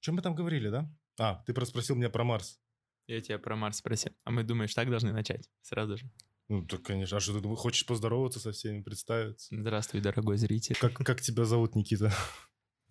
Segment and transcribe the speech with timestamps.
[0.00, 0.88] Чем мы там говорили, да?
[1.18, 2.60] А, ты просто спросил меня про Марс.
[3.06, 4.12] Я тебя про Марс спросил.
[4.24, 5.50] А мы, думаешь, так должны начать?
[5.62, 6.10] Сразу же.
[6.48, 7.16] Ну, так, конечно.
[7.16, 9.48] А что ты думаешь, хочешь поздороваться со всеми, представиться?
[9.54, 10.76] Здравствуй, дорогой зритель.
[10.76, 12.12] Как, как тебя зовут, Никита?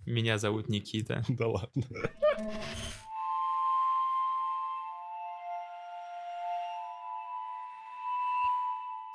[0.05, 1.23] Меня зовут Никита.
[1.29, 1.83] Да ладно.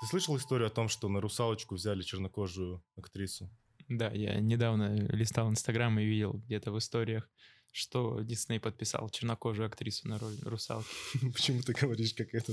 [0.01, 3.51] Ты слышал историю о том, что на русалочку взяли чернокожую актрису?
[3.89, 7.31] Да, я недавно листал Инстаграм и видел где-то в историях,
[7.73, 10.87] что Дисней подписал чернокожую актрису на роль русалки.
[11.33, 12.53] Почему ты говоришь, как это?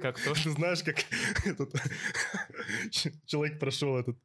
[0.00, 0.34] Как то?
[0.44, 0.98] Ты знаешь, как
[1.44, 1.74] этот
[3.26, 4.18] человек прошел этот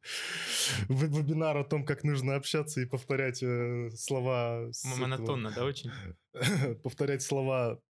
[0.88, 4.70] вебинар о том, как нужно общаться и повторять э, слова...
[4.84, 5.90] Монотонно, да, очень?
[6.82, 7.80] Повторять слова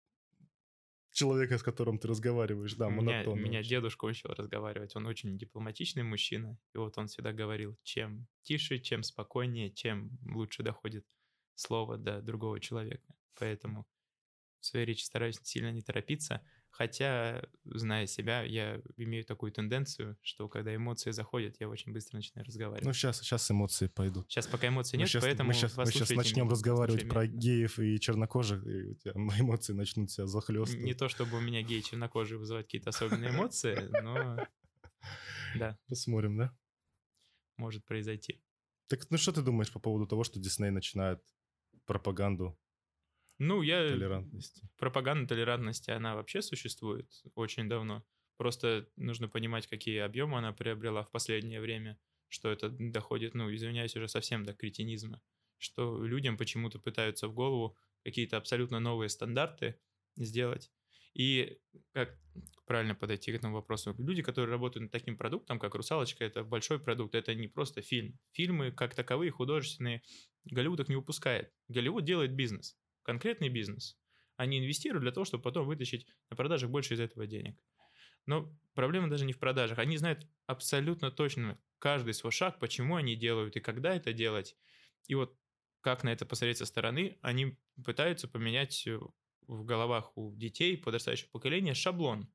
[1.12, 3.40] человека, с которым ты разговариваешь, да, монотонно.
[3.40, 8.26] Меня, меня дедушка учил разговаривать, он очень дипломатичный мужчина, и вот он всегда говорил, чем
[8.42, 11.04] тише, чем спокойнее, чем лучше доходит
[11.56, 13.14] слово до другого человека.
[13.38, 13.86] Поэтому
[14.60, 16.42] в своей речи стараюсь сильно не торопиться,
[16.76, 22.46] Хотя, зная себя, я имею такую тенденцию, что когда эмоции заходят, я очень быстро начинаю
[22.46, 22.84] разговаривать.
[22.84, 24.30] Ну, сейчас, сейчас эмоции пойдут.
[24.30, 27.26] Сейчас пока эмоций нет, мы сейчас, поэтому мы сейчас, мы сейчас начнем меня, разговаривать про
[27.26, 30.84] геев и чернокожих, и у тебя эмоции начнут себя захлестывать.
[30.84, 34.36] Не то, чтобы у меня геи и чернокожие вызывают какие-то особенные эмоции, но
[35.58, 35.78] да.
[35.88, 36.54] Посмотрим, да?
[37.56, 38.42] Может произойти.
[38.88, 41.22] Так, ну что ты думаешь по поводу того, что Дисней начинает
[41.86, 42.58] пропаганду
[43.38, 43.86] ну, я...
[43.88, 44.68] Толерантности.
[44.78, 48.04] Пропаганда толерантности, она вообще существует очень давно.
[48.36, 51.98] Просто нужно понимать, какие объемы она приобрела в последнее время,
[52.28, 55.20] что это доходит, ну, извиняюсь, уже совсем до кретинизма,
[55.58, 59.78] что людям почему-то пытаются в голову какие-то абсолютно новые стандарты
[60.16, 60.70] сделать.
[61.14, 61.58] И
[61.92, 62.18] как
[62.66, 63.94] правильно подойти к этому вопросу?
[63.98, 68.18] Люди, которые работают над таким продуктом, как «Русалочка», это большой продукт, это не просто фильм.
[68.32, 70.02] Фильмы, как таковые, художественные,
[70.46, 71.52] Голливуд их не выпускает.
[71.68, 73.96] Голливуд делает бизнес конкретный бизнес.
[74.36, 77.56] Они инвестируют для того, чтобы потом вытащить на продажах больше из этого денег.
[78.26, 79.78] Но проблема даже не в продажах.
[79.78, 84.56] Они знают абсолютно точно каждый свой шаг, почему они делают и когда это делать.
[85.06, 85.38] И вот
[85.80, 88.98] как на это посмотреть со стороны, они пытаются поменять э,
[89.46, 92.28] в головах у детей подрастающего поколения шаблон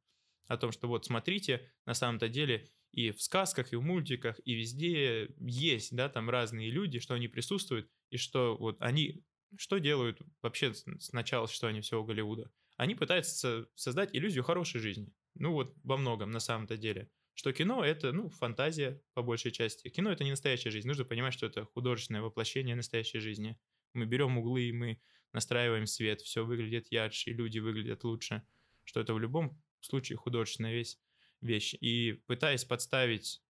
[0.47, 4.53] о том, что вот смотрите, на самом-то деле и в сказках, и в мультиках, и
[4.53, 9.23] везде есть, да, там разные люди, что они присутствуют, и что вот они
[9.57, 12.51] что делают вообще с начала существования всего Голливуда?
[12.77, 15.13] Они пытаются создать иллюзию хорошей жизни.
[15.35, 17.09] Ну вот во многом на самом-то деле.
[17.33, 19.89] Что кино— это, ну, фантазия по большей части.
[19.89, 20.87] Кино— это не настоящая жизнь.
[20.87, 23.57] Нужно понимать, что это художественное воплощение настоящей жизни.
[23.93, 25.01] Мы берем углы, и мы
[25.33, 28.43] настраиваем свет, все выглядит ярче, люди выглядят лучше.
[28.83, 30.97] Что это в любом случае художественная вещь.
[31.39, 31.73] вещь.
[31.79, 33.41] И пытаясь подставить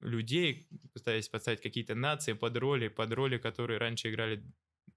[0.00, 4.44] людей, пытаясь подставить какие-то нации под роли, под роли, которые раньше играли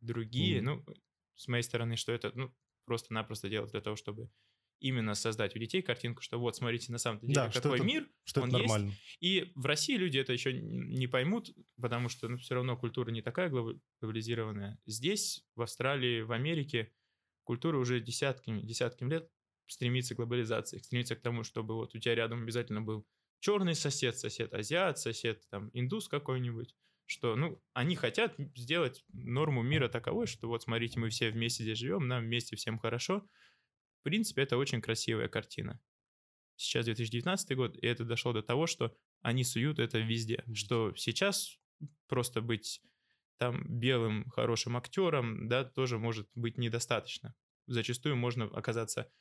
[0.01, 0.85] другие, mm ну,
[1.35, 2.53] с моей стороны, что это, ну,
[2.85, 4.29] просто-напросто делать для того, чтобы
[4.79, 8.09] именно создать у детей картинку, что вот, смотрите, на самом деле, да, какой это, мир,
[8.25, 8.87] что он это нормально.
[8.89, 9.17] есть.
[9.21, 13.21] И в России люди это еще не поймут, потому что, ну, все равно культура не
[13.21, 14.77] такая глобализированная.
[14.85, 16.91] Здесь, в Австралии, в Америке
[17.45, 19.31] культура уже десятками, десятками лет
[19.67, 23.07] стремится к глобализации, стремится к тому, чтобы вот у тебя рядом обязательно был
[23.43, 26.73] черный сосед, сосед азиат, сосед там индус какой-нибудь,
[27.05, 31.77] что, ну, они хотят сделать норму мира таковой, что вот смотрите, мы все вместе здесь
[31.77, 33.27] живем, нам вместе всем хорошо.
[33.99, 35.81] В принципе, это очень красивая картина.
[36.55, 41.59] Сейчас 2019 год, и это дошло до того, что они суют это везде, что сейчас
[42.07, 42.81] просто быть
[43.39, 47.35] там белым хорошим актером, да, тоже может быть недостаточно.
[47.67, 49.11] Зачастую можно оказаться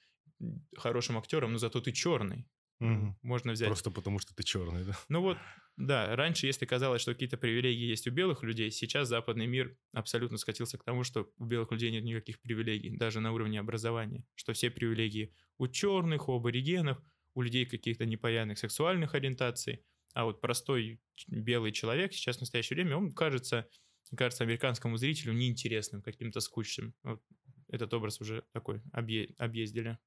[0.77, 2.47] хорошим актером, но зато ты черный.
[2.83, 3.17] Угу.
[3.23, 3.69] Можно взять.
[3.69, 4.99] Просто потому, что ты черный, да?
[5.09, 5.39] Ну вот,
[5.77, 10.37] да, раньше, если казалось, что какие-то привилегии есть у белых людей, сейчас западный мир абсолютно
[10.37, 14.53] скатился к тому, что у белых людей нет никаких привилегий, даже на уровне образования, что
[14.53, 16.99] все привилегии у черных, у аборигенов,
[17.35, 22.97] у людей каких-то непонятных сексуальных ориентаций, а вот простой белый человек сейчас в настоящее время,
[22.97, 23.69] он кажется,
[24.17, 26.95] кажется американскому зрителю неинтересным, каким-то скучным.
[27.05, 27.23] Вот
[27.69, 29.99] этот образ уже такой объе- объездили.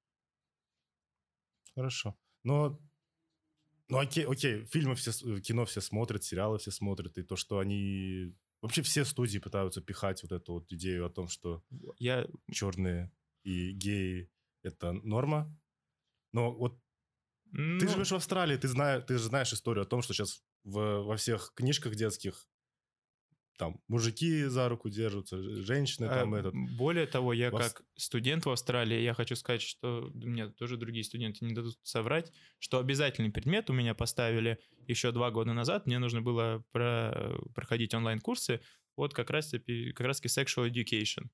[1.75, 2.15] Хорошо.
[2.45, 2.79] Но
[3.89, 7.59] ну окей, окей, фильмы все, э, кино все смотрят, сериалы все смотрят, и то, что
[7.59, 8.33] они...
[8.61, 11.63] Вообще все студии пытаются пихать вот эту вот идею о том, что
[11.99, 12.25] я...
[12.51, 13.11] черные
[13.43, 14.31] и геи—
[14.63, 15.55] это норма.
[16.33, 16.79] Но вот
[17.51, 17.79] ну...
[17.79, 21.03] ты живешь в Австралии, ты, знаешь, ты же знаешь историю о том, что сейчас в,
[21.03, 22.47] во всех книжках детских
[23.57, 26.53] там мужики за руку держатся, женщины там а, этот.
[26.77, 27.73] Более того, я Вас...
[27.73, 32.31] как студент в Австралии, я хочу сказать, что мне тоже другие студенты не дадут соврать,
[32.59, 35.85] что обязательный предмет у меня поставили еще два года назад.
[35.85, 37.37] Мне нужно было про...
[37.53, 38.61] проходить онлайн-курсы
[38.97, 41.25] вот как раз, как раз таки sexual education.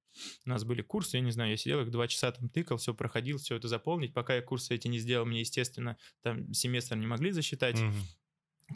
[0.46, 2.94] У нас были курсы, я не знаю, я сидел их два часа там тыкал, все
[2.94, 4.14] проходил, все это заполнить.
[4.14, 7.80] Пока я курсы эти не сделал, мне, естественно, там семестр не могли засчитать.
[7.80, 7.94] Угу.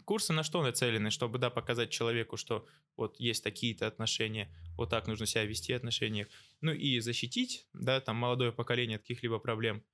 [0.04, 1.10] Курсы на что нацелены?
[1.10, 2.66] Чтобы, да, показать человеку, что
[2.96, 6.28] вот есть такие-то отношения, вот так нужно себя вести в отношениях.
[6.60, 9.84] Ну и защитить, да, там молодое поколение от каких-либо проблем.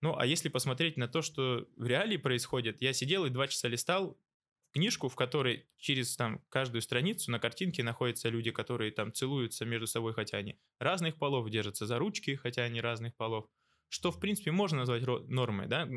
[0.00, 3.68] Ну, а если посмотреть на то, что в реалии происходит, я сидел и два часа
[3.68, 4.18] листал
[4.72, 9.86] книжку, в которой через там каждую страницу на картинке находятся люди, которые там целуются между
[9.86, 13.48] собой, хотя они разных полов, держатся за ручки, хотя они разных полов.
[13.88, 15.88] Что, в принципе, можно назвать нормой, да?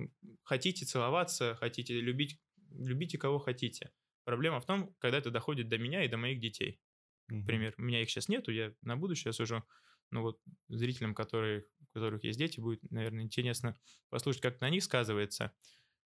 [0.44, 2.40] Хотите целоваться, хотите любить,
[2.78, 3.92] любите кого хотите.
[4.24, 6.80] Проблема в том, когда это доходит до меня и до моих детей.
[7.28, 9.64] Например, у меня их сейчас нету, я на будущее сужу.
[10.12, 13.80] Но вот зрителям, которые, у которых есть дети, будет, наверное, интересно
[14.10, 15.54] послушать, как на них сказывается.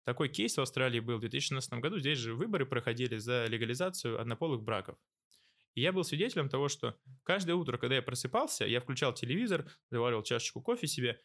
[0.04, 1.98] Такой кейс в Австралии был в 2016 году.
[1.98, 4.98] Здесь же выборы проходили за легализацию однополых браков.
[5.74, 10.24] И я был свидетелем того, что каждое утро, когда я просыпался, я включал телевизор, заваривал
[10.24, 11.22] чашечку кофе себе,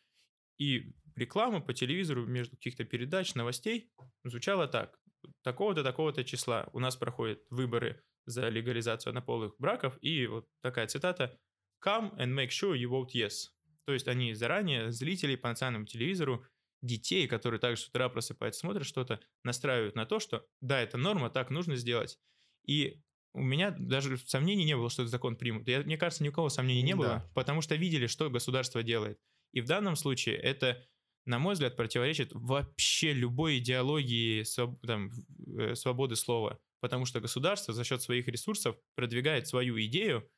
[0.58, 3.90] и реклама по телевизору между каких-то передач, новостей
[4.24, 4.99] звучала так.
[5.42, 11.38] Такого-то, такого-то числа у нас проходят выборы за легализацию однополых браков, и вот такая цитата
[11.84, 13.48] «Come and make sure you vote yes».
[13.86, 16.44] То есть они заранее, зрители по национальному телевизору,
[16.82, 21.30] детей, которые также с утра просыпаются, смотрят что-то, настраивают на то, что да, это норма,
[21.30, 22.18] так нужно сделать.
[22.66, 23.02] И
[23.32, 25.68] у меня даже сомнений не было, что этот закон примут.
[25.68, 27.30] Я, мне кажется, ни у кого сомнений не было, да.
[27.34, 29.18] потому что видели, что государство делает.
[29.52, 30.84] И в данном случае это,
[31.30, 34.44] на мой взгляд, противоречит вообще любой идеологии
[34.84, 35.10] там,
[35.58, 36.58] э, свободы слова.
[36.80, 40.28] Потому что государство за счет своих ресурсов продвигает свою идею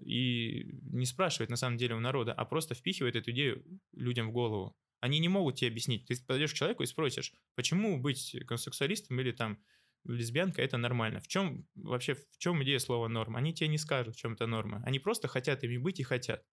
[0.00, 4.32] и не спрашивает на самом деле у народа, а просто впихивает эту идею людям в
[4.32, 4.76] голову.
[5.00, 6.06] Они не могут тебе объяснить.
[6.06, 9.58] Ты подойдешь к человеку и спросишь, почему быть гомосексуалистом или там
[10.04, 11.20] лесбиянка это нормально.
[11.20, 13.34] В чем вообще, в чем идея слова норм?
[13.34, 14.80] Они тебе не скажут, в чем это норма.
[14.86, 16.44] Они просто хотят ими быть и хотят.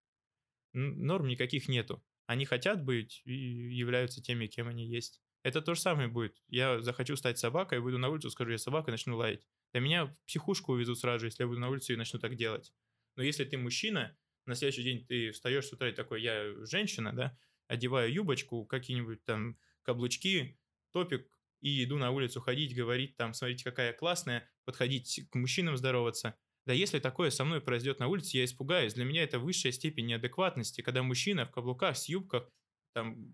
[0.73, 2.03] Норм никаких нету.
[2.25, 5.21] Они хотят быть и являются теми, кем они есть.
[5.43, 6.41] Это то же самое будет.
[6.47, 9.45] Я захочу стать собакой, выйду на улицу, скажу, я собака, и начну лаять.
[9.73, 12.35] Да меня в психушку увезут сразу же, если я буду на улице и начну так
[12.35, 12.73] делать.
[13.15, 17.13] Но если ты мужчина, на следующий день ты встаешь с утра и такой, я женщина,
[17.13, 17.37] да,
[17.67, 20.57] одеваю юбочку, какие-нибудь там каблучки,
[20.91, 21.27] топик,
[21.59, 26.35] и иду на улицу ходить, говорить там, смотрите, какая я классная, подходить к мужчинам здороваться.
[26.65, 28.93] Да если такое со мной произойдет на улице, я испугаюсь.
[28.93, 32.49] Для меня это высшая степень неадекватности, когда мужчина в каблуках, с юбках,
[32.93, 33.33] там,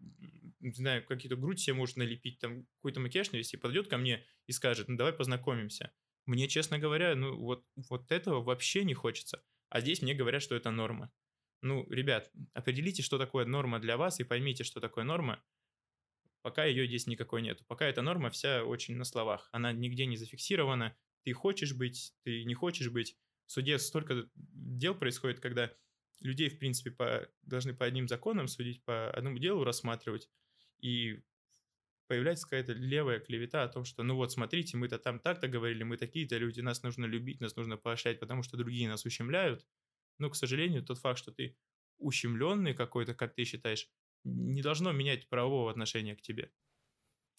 [0.60, 4.52] не знаю, какие-то грудь себе может налепить, там, какой-то макияж навести, подойдет ко мне и
[4.52, 5.92] скажет, ну, давай познакомимся.
[6.26, 9.44] Мне, честно говоря, ну, вот, вот этого вообще не хочется.
[9.70, 11.12] А здесь мне говорят, что это норма.
[11.62, 15.44] Ну, ребят, определите, что такое норма для вас, и поймите, что такое норма,
[16.42, 17.64] пока ее здесь никакой нету.
[17.68, 19.50] Пока эта норма вся очень на словах.
[19.52, 20.96] Она нигде не зафиксирована.
[21.30, 23.16] Ты хочешь быть, ты не хочешь быть.
[23.46, 25.72] В суде столько дел происходит, когда
[26.22, 30.28] людей, в принципе, по, должны по одним законам судить, по одному делу рассматривать.
[30.80, 31.22] И
[32.08, 35.98] появляется какая-то левая клевета о том, что ну вот смотрите, мы-то там так-то говорили, мы
[35.98, 39.68] такие-то люди, нас нужно любить, нас нужно поощрять, потому что другие нас ущемляют.
[40.18, 41.56] Но, к сожалению, тот факт, что ты
[42.00, 43.88] ущемленный какой-то, как ты считаешь,
[44.24, 46.52] не должно менять правового отношения к тебе.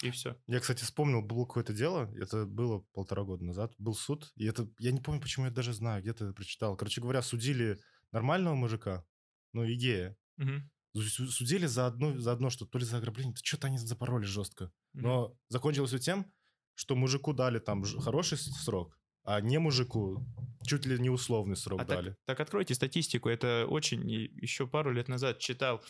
[0.03, 0.37] И все.
[0.47, 4.69] Я, кстати, вспомнил, было какое-то дело, это было полтора года назад, был суд, и это,
[4.79, 6.77] я не помню, почему я даже знаю, где-то это прочитал.
[6.77, 7.79] Короче говоря, судили
[8.13, 9.05] нормального мужика,
[9.53, 10.17] ну, и гея.
[10.39, 11.01] Угу.
[11.03, 14.65] Судили за одно, за одно, что то ли за ограбление, то что-то они запороли жестко.
[14.95, 15.03] Угу.
[15.03, 16.33] Но закончилось все тем,
[16.75, 20.25] что мужику дали там хороший срок, а не мужику
[20.67, 22.11] чуть ли не условный срок а дали.
[22.11, 23.29] Так, так откройте статистику.
[23.29, 25.83] Это очень еще пару лет назад читал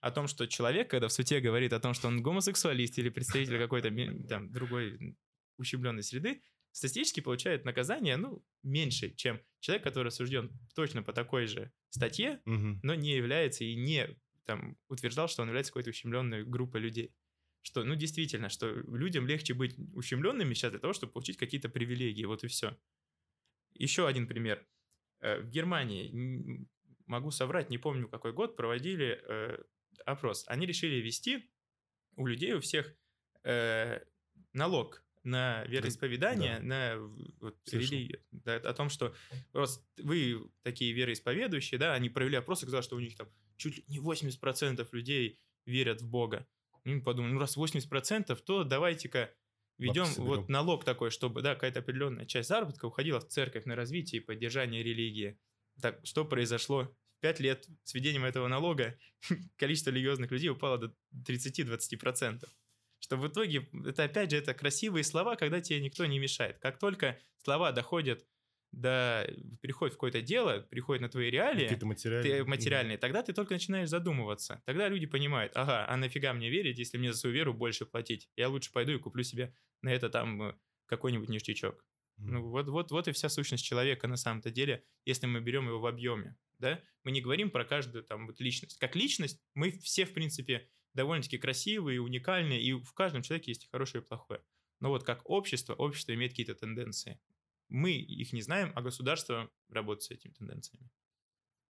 [0.00, 3.58] о том, что человек, когда в суде говорит о том, что он гомосексуалист или представитель
[3.58, 3.90] какой-то
[4.28, 5.16] там другой
[5.56, 6.42] ущемленной среды,
[6.72, 12.78] статистически получает наказание, ну, меньше, чем человек, который осужден точно по такой же статье, угу.
[12.82, 17.12] но не является и не там утверждал, что он является какой-то ущемленной группой людей.
[17.62, 22.24] Что, ну, действительно, что людям легче быть ущемленными сейчас для того, чтобы получить какие-то привилегии,
[22.24, 22.78] вот и все.
[23.74, 24.66] Еще один пример.
[25.20, 26.66] Э, в Германии,
[27.06, 29.58] могу соврать, не помню какой год, проводили э,
[30.04, 30.44] опрос.
[30.46, 31.50] Они решили ввести
[32.16, 32.94] у людей, у всех
[33.44, 34.00] э,
[34.52, 36.64] налог на вероисповедание, да.
[36.64, 36.96] на
[37.40, 39.14] вот, религию, да, о том, что
[39.52, 43.76] просто вы такие вероисповедующие, да, они провели опрос и сказали, что у них там чуть
[43.76, 46.46] ли не 80% людей верят в Бога.
[46.96, 49.34] И подумали, ну раз 80%, то давайте-ка
[49.78, 54.20] ведем вот налог такой, чтобы, да, какая-то определенная часть заработка уходила в церковь на развитие
[54.20, 55.38] и поддержание религии.
[55.80, 56.94] Так, что произошло?
[57.20, 58.98] Пять лет с введением этого налога
[59.56, 60.94] количество религиозных людей упало до
[61.26, 62.44] 30-20%.
[63.00, 66.58] Что в итоге, это опять же, это красивые слова, когда тебе никто не мешает.
[66.58, 68.26] Как только слова доходят
[68.72, 69.26] да,
[69.60, 72.36] переходит в какое-то дело, приходит на твои реалии, Какие-то материальные.
[72.38, 74.62] ты, материальные, тогда ты только начинаешь задумываться.
[74.66, 78.28] Тогда люди понимают, ага, а нафига мне верить, если мне за свою веру больше платить?
[78.36, 80.54] Я лучше пойду и куплю себе на это там э,
[80.86, 81.84] какой-нибудь ништячок.
[82.18, 85.78] Ну вот, вот, вот и вся сущность человека на самом-то деле, если мы берем его
[85.78, 86.82] в объеме, да?
[87.04, 88.76] Мы не говорим про каждую там вот личность.
[88.78, 93.68] Как личность мы все, в принципе, довольно-таки красивые, уникальные, и в каждом человеке есть и
[93.68, 94.42] хорошее, и плохое.
[94.80, 97.20] Но вот как общество, общество имеет какие-то тенденции.
[97.68, 100.90] Мы их не знаем, а государство работает с этими тенденциями.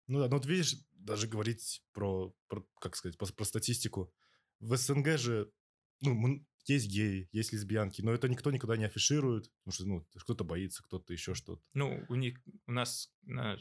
[0.06, 4.12] Ну да, ну вот видишь, даже говорить про, про как сказать, про, про статистику.
[4.58, 5.52] В СНГ же,
[6.00, 10.44] ну, есть геи, есть лесбиянки, но это никто никогда не афиширует, потому что, ну, кто-то
[10.44, 11.62] боится, кто-то еще что-то.
[11.74, 13.58] Ну, у них, у нас на,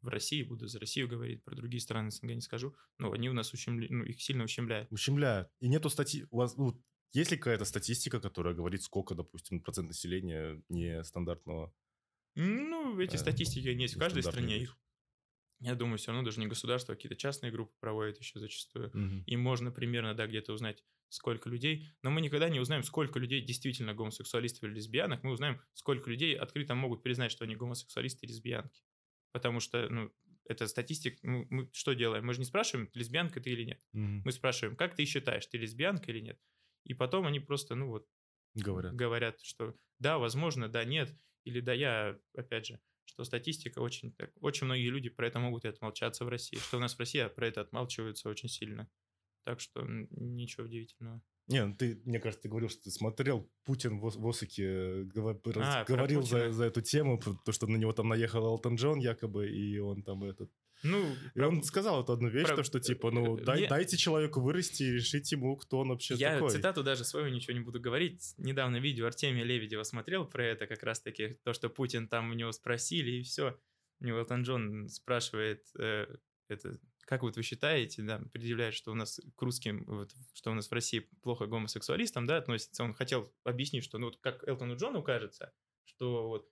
[0.00, 3.32] в России, буду за Россию говорить, про другие страны СНГ не скажу, но они у
[3.32, 4.90] нас ущемляют, ну, их сильно ущемляют.
[4.90, 5.48] Ущемляют.
[5.60, 9.88] И нету статьи, у вас, ну, есть ли какая-то статистика, которая говорит, сколько, допустим, процент
[9.88, 11.74] населения нестандартного?
[12.34, 14.58] Ну, эти э, статистики есть в каждой стране.
[14.58, 14.78] Их,
[15.60, 18.88] я думаю, все равно даже не государство, а какие-то частные группы проводят еще зачастую.
[18.88, 19.24] Угу.
[19.26, 21.86] И можно примерно, да, где-то узнать, сколько людей.
[22.02, 25.22] Но мы никогда не узнаем, сколько людей действительно гомосексуалистов или лесбиянок.
[25.22, 28.82] Мы узнаем, сколько людей открыто могут признать, что они гомосексуалисты и лесбиянки.
[29.32, 30.10] Потому что, ну,
[30.46, 31.18] это статистика.
[31.22, 32.26] Мы, мы что делаем?
[32.26, 33.80] Мы же не спрашиваем, лесбиянка ты или нет.
[33.92, 34.22] Угу.
[34.24, 36.40] Мы спрашиваем, как ты считаешь, ты лесбиянка или нет?
[36.84, 38.08] И потом они просто, ну вот,
[38.54, 44.12] говорят, говорят что да, возможно, да, нет, или да, я, опять же, что статистика очень,
[44.12, 46.98] так, очень многие люди про это могут и отмолчаться в России, что у нас в
[46.98, 48.88] России про это отмалчиваются очень сильно.
[49.44, 51.20] Так что ничего удивительного.
[51.48, 55.06] Не, ну ты, мне кажется, ты говорил, что ты смотрел Путин в, в Осаке, э,
[55.56, 59.50] а, говорил за, за эту тему, то, что на него там наехал Элтон Джон якобы,
[59.50, 62.56] и он там этот ну, и он сказал эту одну вещь, про...
[62.56, 63.68] то, что типа, ну, э, дай, я...
[63.68, 66.48] дайте человеку вырасти и решить ему, кто он вообще я такой.
[66.48, 68.34] Я цитату даже свою ничего не буду говорить.
[68.38, 72.52] Недавно видео Артемия Лебедева смотрел про это, как раз-таки то, что Путин там у него
[72.52, 73.58] спросили, и все.
[74.00, 76.06] У него Элтон Джон спрашивает, э,
[76.48, 80.54] это, как вот вы считаете, да, предъявляет, что у нас к русским, вот, что у
[80.54, 82.82] нас в России плохо к гомосексуалистам, да, относится.
[82.82, 85.52] Он хотел объяснить, что, ну, вот как Элтону Джону кажется,
[85.84, 86.48] что вот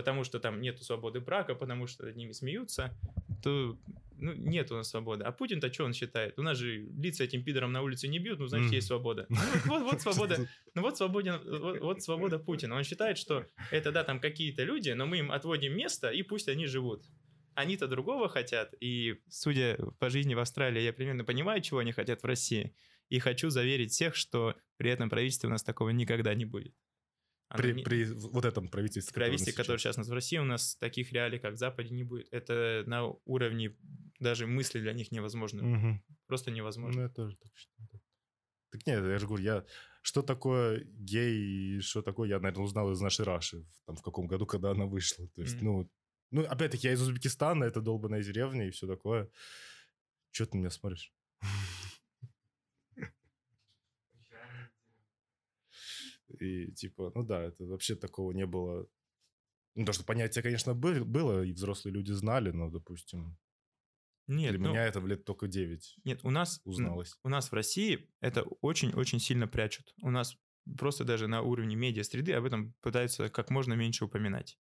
[0.00, 2.96] потому что там нету свободы брака, потому что над ними смеются,
[3.42, 3.78] то
[4.16, 5.24] ну, нет у нас свободы.
[5.24, 6.38] А Путин-то что он считает?
[6.38, 8.76] У нас же лица этим пидором на улице не бьют, ну, значит, mm.
[8.76, 9.26] есть свобода.
[9.28, 12.76] Ну, вот, вот, свобода, ну, вот, свободен, вот, вот свобода Путина.
[12.76, 16.48] Он считает, что это, да, там какие-то люди, но мы им отводим место, и пусть
[16.48, 17.04] они живут.
[17.54, 22.22] Они-то другого хотят, и, судя по жизни в Австралии, я примерно понимаю, чего они хотят
[22.22, 22.74] в России,
[23.10, 26.74] и хочу заверить всех, что при этом правительстве у нас такого никогда не будет.
[27.56, 27.82] При, не...
[27.82, 29.12] при вот этом правительстве.
[29.12, 32.04] Правительстве, которое сейчас у нас в России, у нас таких реалий, как в Западе, не
[32.04, 32.28] будет.
[32.30, 33.76] Это на уровне
[34.20, 35.62] даже мысли для них невозможно.
[35.62, 36.00] Угу.
[36.26, 37.02] Просто невозможно.
[37.02, 37.88] Ну, я тоже так считаю.
[38.70, 39.64] Так нет, я же говорю, я...
[40.02, 44.28] Что такое гей и что такое, я, наверное, узнал из нашей Раши, там, в каком
[44.28, 45.26] году, когда она вышла.
[45.34, 45.90] То есть, ну,
[46.30, 49.28] ну, опять-таки, я из Узбекистана, это долбанная деревня и все такое.
[50.30, 51.12] Че ты на меня смотришь?
[56.38, 58.86] И типа, ну да, это вообще такого не было.
[59.74, 63.38] Ну, то, что понятие, конечно, было, и взрослые люди знали, но, допустим,
[64.30, 67.18] нет, для ну, меня это в лет только 9 Нет, у нас, узналось.
[67.24, 69.92] у нас в России это очень-очень сильно прячут.
[70.02, 70.36] У нас
[70.78, 74.56] просто даже на уровне медиа-среды об этом пытаются как можно меньше упоминать.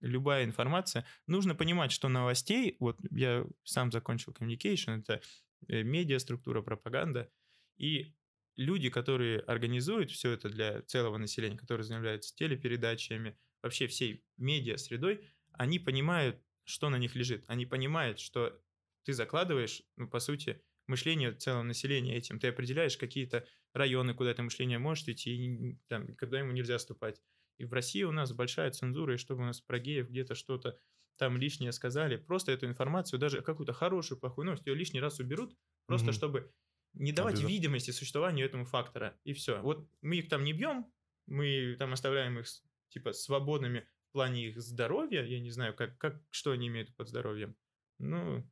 [0.00, 1.04] Любая информация.
[1.26, 5.20] Нужно понимать, что новостей, вот я сам закончил communication, это
[5.66, 7.28] э, медиа, структура, пропаганда,
[7.76, 8.14] и
[8.58, 15.78] люди, которые организуют все это для целого населения, которые занимаются телепередачами, вообще всей медиа-средой, они
[15.78, 17.44] понимают, что на них лежит.
[17.46, 18.60] Они понимают, что
[19.04, 22.40] ты закладываешь, ну, по сути, мышление целого населения этим.
[22.40, 27.22] Ты определяешь какие-то районы, куда это мышление может идти, и там, когда ему нельзя ступать.
[27.58, 30.78] И в России у нас большая цензура, и чтобы у нас про геев где-то что-то
[31.16, 35.56] там лишнее сказали, просто эту информацию, даже какую-то хорошую, плохую новость, ее лишний раз уберут,
[35.86, 36.12] просто mm-hmm.
[36.12, 36.52] чтобы
[36.98, 39.60] не давать видимости существованию этому фактора, и все.
[39.62, 40.86] Вот мы их там не бьем,
[41.26, 42.46] мы там оставляем их
[42.88, 47.08] типа свободными в плане их здоровья, я не знаю, как, как, что они имеют под
[47.08, 47.56] здоровьем.
[47.98, 48.44] Ну,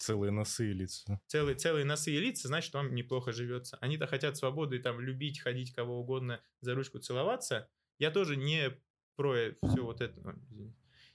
[0.00, 1.20] Целые носы и лица.
[1.26, 3.76] Целые, целые носы и лица, значит, вам неплохо живется.
[3.82, 7.68] Они-то хотят свободы, там, любить, ходить кого угодно, за ручку целоваться.
[7.98, 8.70] Я тоже не
[9.16, 10.38] про все вот это,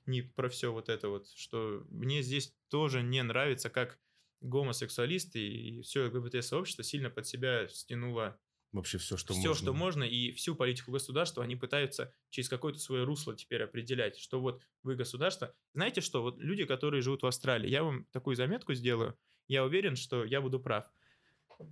[0.05, 3.99] не про все вот это вот, что мне здесь тоже не нравится, как
[4.45, 8.39] гомосексуалисты и все ЛГБТ-сообщество сильно под себя стянуло
[8.75, 9.63] вообще все, что все, можно.
[9.63, 14.39] что можно, и всю политику государства они пытаются через какое-то свое русло теперь определять, что
[14.41, 15.55] вот вы государство.
[15.73, 19.95] Знаете что, вот люди, которые живут в Австралии, я вам такую заметку сделаю, я уверен,
[19.95, 20.85] что я буду прав.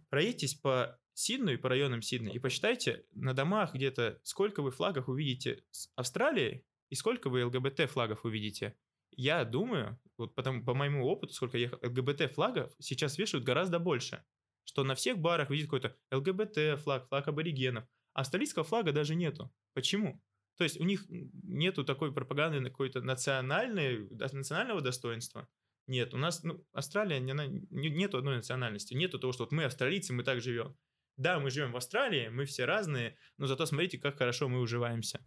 [0.10, 5.64] Проедьтесь по Сиднею, по районам Сиднея и посчитайте на домах где-то, сколько вы флагов увидите
[5.72, 8.76] с Австралией И сколько вы ЛГБТ-флагов увидите?
[9.18, 14.24] Я думаю, вот потому, по моему опыту, сколько я ЛГБТ-флагов сейчас вешают гораздо больше.
[14.66, 17.86] Что на всех барах видит какой-то ЛГБТ-флаг, флаг аборигенов.
[18.14, 19.52] А австралийского флага даже нету.
[19.74, 20.22] Почему?
[20.58, 25.48] То есть у них нету такой пропаганды какой-то национальной, национального достоинства.
[25.88, 30.14] Нет, у нас, ну, Австралия, она, нету одной национальности, нету того, что вот мы австралийцы,
[30.14, 30.78] мы так живем.
[31.18, 35.26] Да, мы живем в Австралии, мы все разные, но зато смотрите, как хорошо мы уживаемся.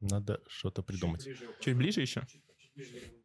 [0.00, 1.24] Надо что-то придумать.
[1.24, 2.26] Чуть ближе, чуть ближе еще?
[2.26, 2.42] Чуть
[2.74, 3.20] ближе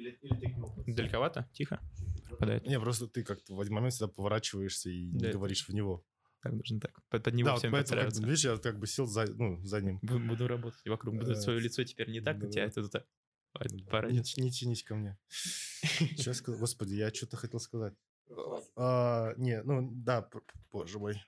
[0.00, 1.48] или, или Далековато?
[1.52, 1.80] Тихо?
[2.28, 2.66] Пропадает.
[2.66, 6.04] Не, просто ты как-то в один момент всегда поворачиваешься и да, говоришь в него.
[6.42, 6.98] Так должен так.
[7.10, 9.98] Под, него да, всем поэтому, как, видишь, я как бы сел за, ну, за ним.
[10.02, 11.16] Буду работать вокруг.
[11.16, 13.06] Буду свое лицо теперь не так, у тебя это так.
[13.70, 15.18] Не, не тянись ко мне.
[15.28, 17.94] Сейчас, господи, я что-то хотел сказать.
[18.76, 20.28] А, не, ну да,
[20.70, 21.20] боже мой.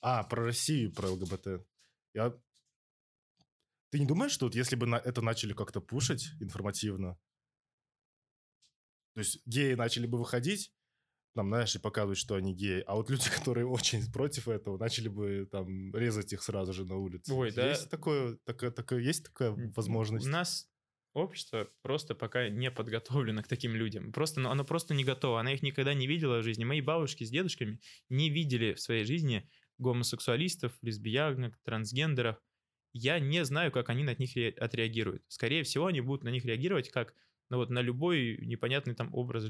[0.00, 1.66] А, про Россию, про ЛГБТ.
[2.14, 2.34] Я...
[3.90, 7.18] Ты не думаешь, что вот если бы на это начали как-то пушить информативно,
[9.14, 10.72] то есть геи начали бы выходить,
[11.34, 15.08] там, знаешь, и показывать, что они геи, а вот люди, которые очень против этого, начали
[15.08, 17.32] бы там резать их сразу же на улице.
[17.32, 17.68] Ой, да.
[17.68, 20.26] Есть такое, такое, такое, есть такая возможность?
[20.26, 20.68] У нас
[21.12, 24.12] общество просто пока не подготовлено к таким людям.
[24.12, 25.40] Просто, ну, оно просто не готово.
[25.40, 26.64] Она их никогда не видела в жизни.
[26.64, 29.48] Мои бабушки с дедушками не видели в своей жизни
[29.80, 32.40] гомосексуалистов, лесбиянок, трансгендеров.
[32.92, 35.24] Я не знаю, как они на них отреагируют.
[35.28, 37.14] Скорее всего, они будут на них реагировать как
[37.50, 39.46] ну, вот, на любой непонятный там образ,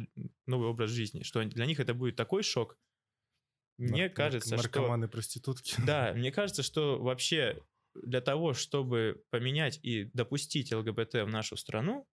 [0.46, 2.78] новый образ жизни, что для них это будет такой шок.
[3.76, 5.12] Мне Нар- кажется, наркоманы, что...
[5.12, 5.74] проститутки.
[5.86, 7.62] Да, мне кажется, что вообще
[7.94, 12.08] для того, чтобы поменять и допустить ЛГБТ в нашу страну,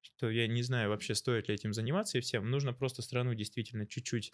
[0.00, 3.86] что я не знаю вообще, стоит ли этим заниматься и всем, нужно просто страну действительно
[3.86, 4.32] чуть-чуть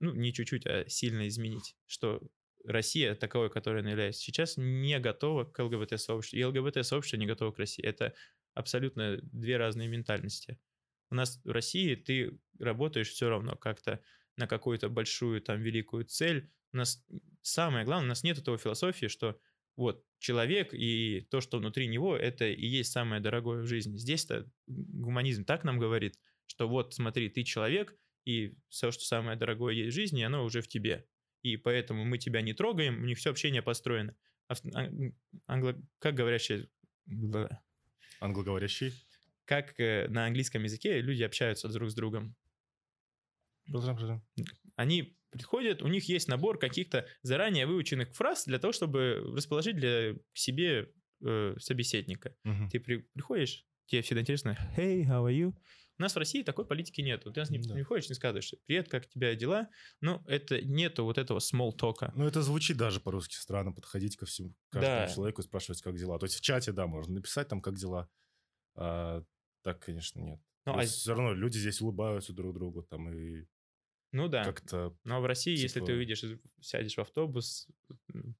[0.00, 2.20] ну, не чуть-чуть, а сильно изменить, что
[2.64, 7.58] Россия, таковой, которая она является, сейчас не готова к ЛГБТ-сообществу, и ЛГБТ-сообщество не готово к
[7.58, 7.84] России.
[7.84, 8.14] Это
[8.54, 10.58] абсолютно две разные ментальности.
[11.10, 14.00] У нас в России ты работаешь все равно как-то
[14.36, 16.50] на какую-то большую там великую цель.
[16.72, 17.04] У нас
[17.42, 19.38] самое главное, у нас нет этого философии, что
[19.76, 23.96] вот человек и то, что внутри него, это и есть самое дорогое в жизни.
[23.96, 29.74] Здесь-то гуманизм так нам говорит, что вот смотри, ты человек, и все, что самое дорогое
[29.74, 31.06] есть в жизни, оно уже в тебе.
[31.42, 34.16] И поэтому мы тебя не трогаем, у них все общение построено.
[35.46, 35.74] Англо...
[35.98, 36.68] Как говорящие...
[38.20, 38.92] Англоговорящие?
[39.44, 42.34] Как э, на английском языке люди общаются друг с другом.
[44.76, 50.14] Они приходят, у них есть набор каких-то заранее выученных фраз для того, чтобы расположить для
[50.32, 50.90] себе
[51.22, 52.34] э, собеседника.
[52.44, 52.68] Угу.
[52.70, 55.54] Ты при, приходишь, тебе всегда интересно, hey, how are you?
[55.98, 57.32] У нас в России такой политики нету.
[57.32, 57.74] Ты нас не, да.
[57.74, 59.68] не ходишь, не скажешь, привет, как тебя дела?
[60.00, 62.10] Ну, это нету вот этого small talk.
[62.14, 65.14] Ну, это звучит даже по-русски странно, подходить ко всему, каждому да.
[65.14, 66.18] человеку и спрашивать, как дела.
[66.18, 68.08] То есть в чате, да, можно написать там, как дела.
[68.74, 69.22] А,
[69.62, 70.40] так, конечно, нет.
[70.66, 70.82] Ну, а...
[70.84, 73.46] Все равно люди здесь улыбаются друг другу там и
[74.14, 74.44] ну да.
[74.44, 74.96] Как-то.
[75.02, 75.62] Но в России, типа...
[75.62, 76.24] если ты увидишь,
[76.60, 77.66] сядешь в автобус,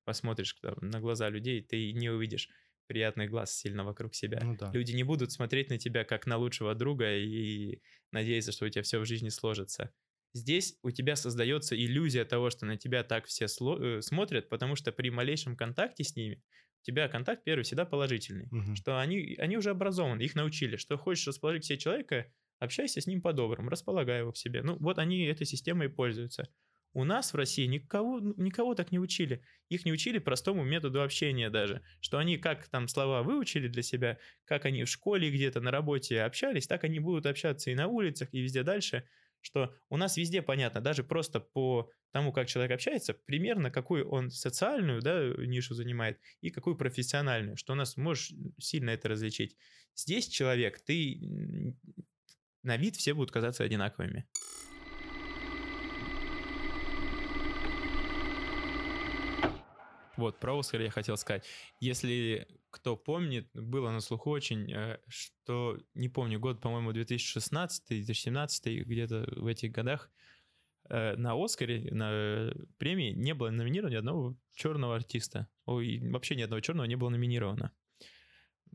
[0.04, 2.48] посмотришь на глаза людей, ты не увидишь
[2.86, 4.40] приятный глаз сильно вокруг себя.
[4.42, 4.70] Ну, да.
[4.72, 7.80] Люди не будут смотреть на тебя как на лучшего друга и
[8.12, 9.92] надеяться, что у тебя все в жизни сложится.
[10.34, 14.74] Здесь у тебя создается иллюзия того, что на тебя так все сло- э, смотрят, потому
[14.74, 16.42] что при малейшем контакте с ними
[16.82, 18.74] у тебя контакт первый всегда положительный, угу.
[18.74, 23.06] что они, они уже образованы, их научили, что хочешь расположить к себе человека, общайся с
[23.06, 24.62] ним по-доброму, располагай его к себе.
[24.62, 26.48] Ну вот они этой системой и пользуются.
[26.94, 29.42] У нас в России никого, ну, никого так не учили.
[29.68, 31.82] Их не учили простому методу общения даже.
[32.00, 36.22] Что они как там слова выучили для себя, как они в школе где-то на работе
[36.22, 39.04] общались, так они будут общаться и на улицах, и везде дальше.
[39.40, 44.30] Что у нас везде понятно, даже просто по тому, как человек общается, примерно какую он
[44.30, 49.56] социальную да, нишу занимает и какую профессиональную, что у нас можешь сильно это различить.
[49.96, 51.20] Здесь человек, ты
[52.62, 54.26] на вид все будут казаться одинаковыми.
[60.16, 61.44] Вот, про Оскар я хотел сказать.
[61.80, 69.28] Если кто помнит, было на слуху очень, э, что, не помню, год, по-моему, 2016-2017, где-то
[69.36, 70.10] в этих годах,
[70.88, 75.48] э, на Оскаре, на премии не было номинировано ни одного черного артиста.
[75.66, 77.72] Ой, вообще ни одного черного не было номинировано.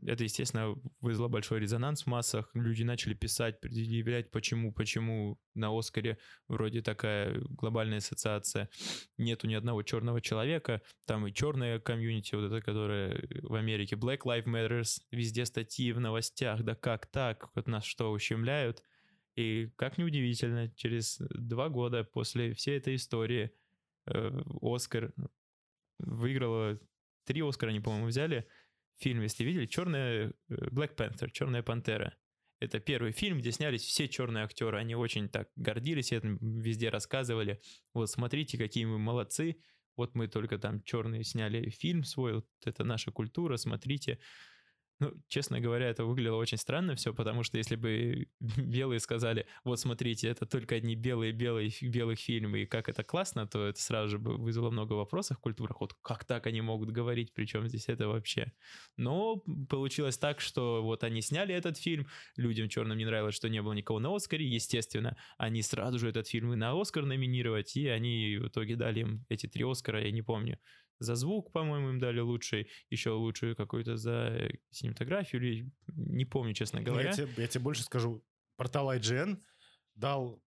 [0.06, 2.50] Это, естественно, вызвало большой резонанс в массах.
[2.54, 8.70] Люди начали писать, предъявлять, почему, почему на Оскаре вроде такая глобальная ассоциация.
[9.18, 10.82] Нету ни одного черного человека.
[11.06, 13.96] Там и черная комьюнити, вот это, которая в Америке.
[13.96, 16.62] Black Lives Matters, везде статьи в новостях.
[16.62, 17.50] Да как так?
[17.54, 18.82] Вот нас что, ущемляют?
[19.36, 23.50] И как неудивительно, через два года после всей этой истории
[24.06, 25.12] э, Оскар
[25.98, 26.80] выиграла
[27.24, 28.48] три Оскара, они, по-моему, взяли.
[29.00, 32.14] Фильм, если видели, черная э, Black Panther, черная пантера.
[32.60, 34.78] Это первый фильм, где снялись все черные актеры.
[34.78, 37.62] Они очень так гордились этим, везде рассказывали.
[37.94, 39.56] Вот смотрите, какие мы молодцы.
[39.96, 42.34] Вот мы только там черные сняли фильм свой.
[42.34, 43.56] Вот это наша культура.
[43.56, 44.18] Смотрите.
[45.00, 49.80] Ну, честно говоря, это выглядело очень странно все, потому что если бы белые сказали, вот
[49.80, 54.18] смотрите, это только одни белые-белые белых фильмы, и как это классно, то это сразу же
[54.18, 55.80] бы вызвало много вопросов в культурах.
[55.80, 58.52] Вот как так они могут говорить, причем здесь это вообще?
[58.98, 63.62] Но получилось так, что вот они сняли этот фильм, людям черным не нравилось, что не
[63.62, 67.88] было никого на Оскаре, естественно, они сразу же этот фильм и на Оскар номинировать, и
[67.88, 70.58] они в итоге дали им эти три Оскара, я не помню,
[71.00, 76.82] за звук, по-моему, им дали лучший, еще лучшую какую-то за синематографию, или не помню, честно
[76.82, 77.08] говоря.
[77.08, 78.22] Я тебе, я тебе больше скажу.
[78.56, 79.38] Портал IGN
[79.94, 80.42] дал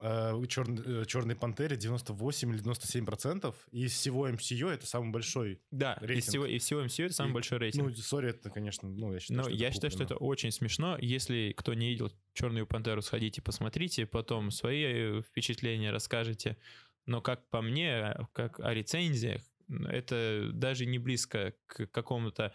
[0.00, 5.10] э, черный, э, черной пантере 98 или 97 процентов, и из всего MCU это самый
[5.10, 6.18] большой Да, рейтинг.
[6.18, 7.88] из всего, из всего MCU это самый и, большой рейтинг.
[7.88, 10.96] Ну, sorry, это, конечно, ну, я считаю, Но что я считаю, что это очень смешно.
[11.00, 16.56] Если кто не видел «Черную пантеру», сходите, посмотрите, потом свои э, впечатления расскажете.
[17.06, 22.52] Но как по мне, как о рецензиях, это даже не близко к какому-то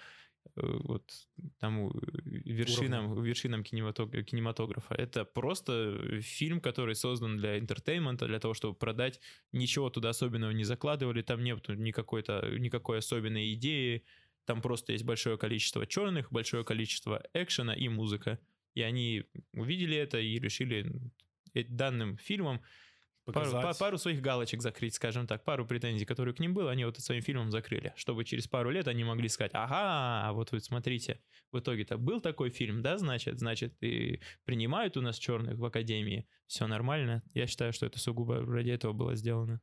[0.55, 1.11] э, вот
[1.59, 1.91] тому
[2.25, 4.95] вершинам, вершинам кинематографа, кинематографа.
[4.95, 9.19] Это просто фильм, который создан для entertainment а, для того, чтобы продать.
[9.51, 14.03] Ничего туда особенного не закладывали, там нет никакой-то, никакой особенной идеи.
[14.45, 18.39] Там просто есть большое количество черных, большое количество экшена и музыка.
[18.73, 19.23] И они
[19.53, 20.91] увидели это и решили
[21.53, 22.61] данным фильмом
[23.25, 26.99] Пару, пару своих галочек закрыть, скажем так, пару претензий, которые к ним было, они вот
[26.99, 31.59] своим фильмом закрыли, чтобы через пару лет они могли сказать, ага, вот вы смотрите, в
[31.59, 36.67] итоге-то был такой фильм, да, значит, значит, и принимают у нас черных в Академии, все
[36.67, 37.23] нормально.
[37.33, 39.61] Я считаю, что это сугубо ради этого было сделано,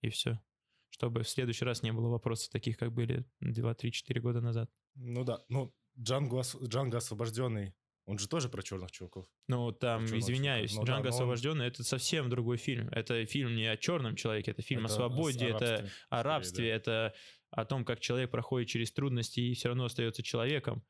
[0.00, 0.40] и все.
[0.88, 4.68] Чтобы в следующий раз не было вопросов таких, как были 2, 3, 4 года назад.
[4.96, 7.74] Ну да, ну Джанго, Джанго освобожденный
[8.06, 9.26] он же тоже про черных чуваков.
[9.48, 10.88] Ну, там, извиняюсь, чуваков.
[10.88, 11.70] Джанго ну, освобожденный он...
[11.70, 12.88] это совсем другой фильм.
[12.90, 16.68] Это фильм не о черном человеке, это фильм это о свободе, о это о рабстве,
[16.68, 16.76] да.
[16.76, 17.14] это
[17.50, 20.84] о том, как человек проходит через трудности и все равно остается человеком.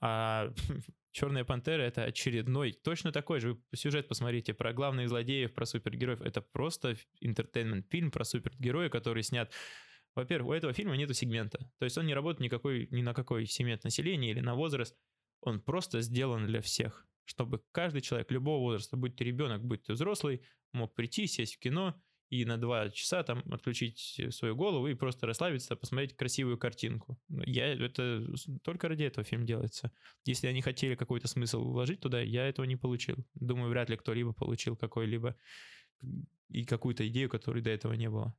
[0.00, 0.52] А
[1.12, 3.58] Черная пантера это очередной, точно такой же.
[3.74, 6.20] сюжет посмотрите про главных злодеев, про супергероев.
[6.20, 9.52] Это просто entertainment фильм про супергероя, который снят
[10.16, 11.58] во-первых, у этого фильма нету сегмента.
[11.78, 14.96] То есть он не работает никакой, ни на какой сегмент населения или на возраст.
[15.40, 19.92] Он просто сделан для всех, чтобы каждый человек любого возраста, будь ты ребенок, будь ты
[19.94, 22.00] взрослый, мог прийти, сесть в кино
[22.30, 27.20] и на два часа там отключить свою голову и просто расслабиться, посмотреть красивую картинку.
[27.28, 28.24] Я, это
[28.62, 29.92] только ради этого фильм делается.
[30.24, 33.16] Если они хотели какой-то смысл вложить туда, я этого не получил.
[33.34, 35.36] Думаю, вряд ли кто-либо получил какой-либо
[36.48, 38.36] и какую-то идею, которой до этого не было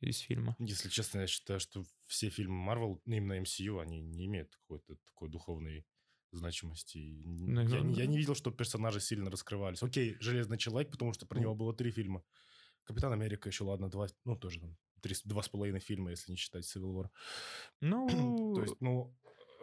[0.00, 0.56] из фильма.
[0.58, 5.30] Если честно, я считаю, что все фильмы Marvel, именно MCU, они не имеют какой-то такой
[5.30, 5.84] духовной
[6.32, 7.22] значимости.
[7.24, 7.94] Наверное.
[7.94, 9.82] Я, я не видел, что персонажи сильно раскрывались.
[9.82, 12.22] Окей, Железный человек, потому что про него было три фильма.
[12.84, 16.36] Капитан Америка еще, ладно, два, ну, тоже там, три, два с половиной фильма, если не
[16.36, 17.08] считать Civil War.
[17.80, 18.54] Ну...
[18.56, 19.14] То есть, ну,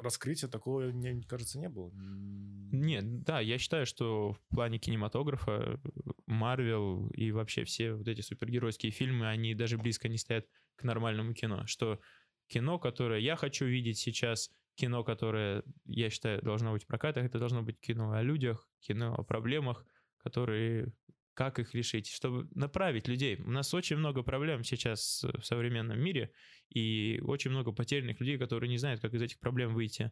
[0.01, 1.91] раскрытия такого, мне кажется, не было.
[1.93, 5.79] Нет, да, я считаю, что в плане кинематографа
[6.25, 11.33] Марвел и вообще все вот эти супергеройские фильмы, они даже близко не стоят к нормальному
[11.33, 11.65] кино.
[11.65, 11.99] Что
[12.47, 17.37] кино, которое я хочу видеть сейчас, кино, которое, я считаю, должно быть в прокатах, это
[17.37, 19.85] должно быть кино о людях, кино о проблемах,
[20.17, 20.93] которые
[21.33, 23.37] как их решить, чтобы направить людей.
[23.45, 26.31] У нас очень много проблем сейчас в современном мире,
[26.69, 30.11] и очень много потерянных людей, которые не знают, как из этих проблем выйти.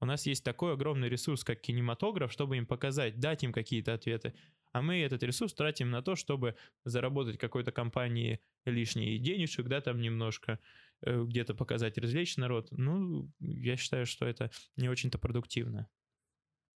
[0.00, 4.34] У нас есть такой огромный ресурс, как кинематограф, чтобы им показать, дать им какие-то ответы.
[4.72, 6.54] А мы этот ресурс тратим на то, чтобы
[6.84, 10.60] заработать какой-то компании лишние денежек, да, там немножко, Э,
[11.02, 15.88] где-то показать, развлечь народ, ну, я считаю, что это не очень-то продуктивно.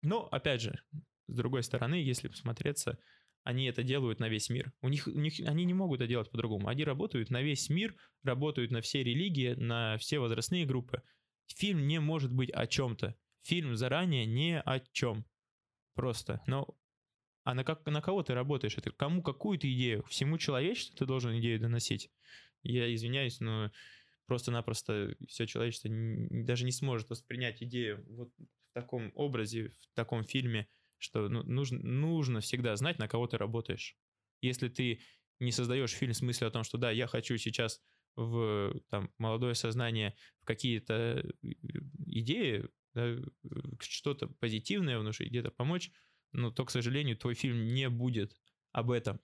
[0.03, 0.81] Но, опять же,
[1.29, 2.99] с другой стороны, если посмотреться,
[3.45, 4.73] они это делают на весь мир.
[4.81, 6.69] У них, у них они не могут это делать по-другому.
[6.69, 11.03] Они работают на весь мир, работают на все религии, на все возрастные группы.
[11.47, 13.17] Фильм не может быть о чем-то.
[13.43, 15.27] Фильм заранее не о чем.
[15.95, 16.41] Просто.
[16.47, 16.77] Но
[17.45, 18.79] а на, как, на кого ты работаешь?
[18.79, 20.05] Это кому какую то идею?
[20.09, 22.11] Всему человечеству ты должен идею доносить.
[22.63, 23.73] Я извиняюсь, но
[24.33, 30.69] просто-напросто все человечество даже не сможет воспринять идею вот в таком образе, в таком фильме,
[30.97, 33.95] что ну, нужно, нужно всегда знать, на кого ты работаешь.
[34.41, 35.03] Если ты
[35.39, 37.83] не создаешь фильм с мыслью о том, что да, я хочу сейчас
[38.17, 41.49] в там, молодое сознание в какие-то э,
[42.07, 43.19] идеи, да,
[43.81, 45.91] что-то позитивное внушить, где-то помочь,
[46.33, 48.35] но то, к сожалению, твой фильм не будет
[48.73, 49.21] об этом.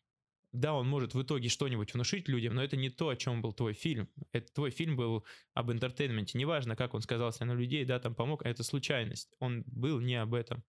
[0.53, 3.53] Да, он может в итоге что-нибудь внушить людям, но это не то, о чем был
[3.53, 4.09] твой фильм.
[4.33, 6.39] Это твой фильм был об интертейнменте.
[6.39, 9.35] Неважно, как он сказался на людей, да, там помог, а это случайность.
[9.39, 10.65] Он был не об этом.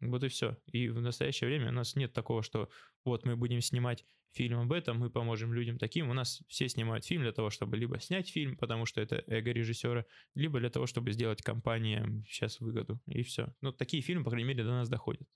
[0.00, 0.56] Вот и все.
[0.66, 2.68] И в настоящее время у нас нет такого, что
[3.04, 6.08] вот мы будем снимать фильм об этом, мы поможем людям таким.
[6.08, 9.50] У нас все снимают фильм для того, чтобы либо снять фильм, потому что это эго
[9.50, 13.00] режиссера, либо для того, чтобы сделать компаниям сейчас выгоду.
[13.06, 13.54] И все.
[13.60, 15.28] Ну, такие фильмы, по крайней мере, до нас доходят.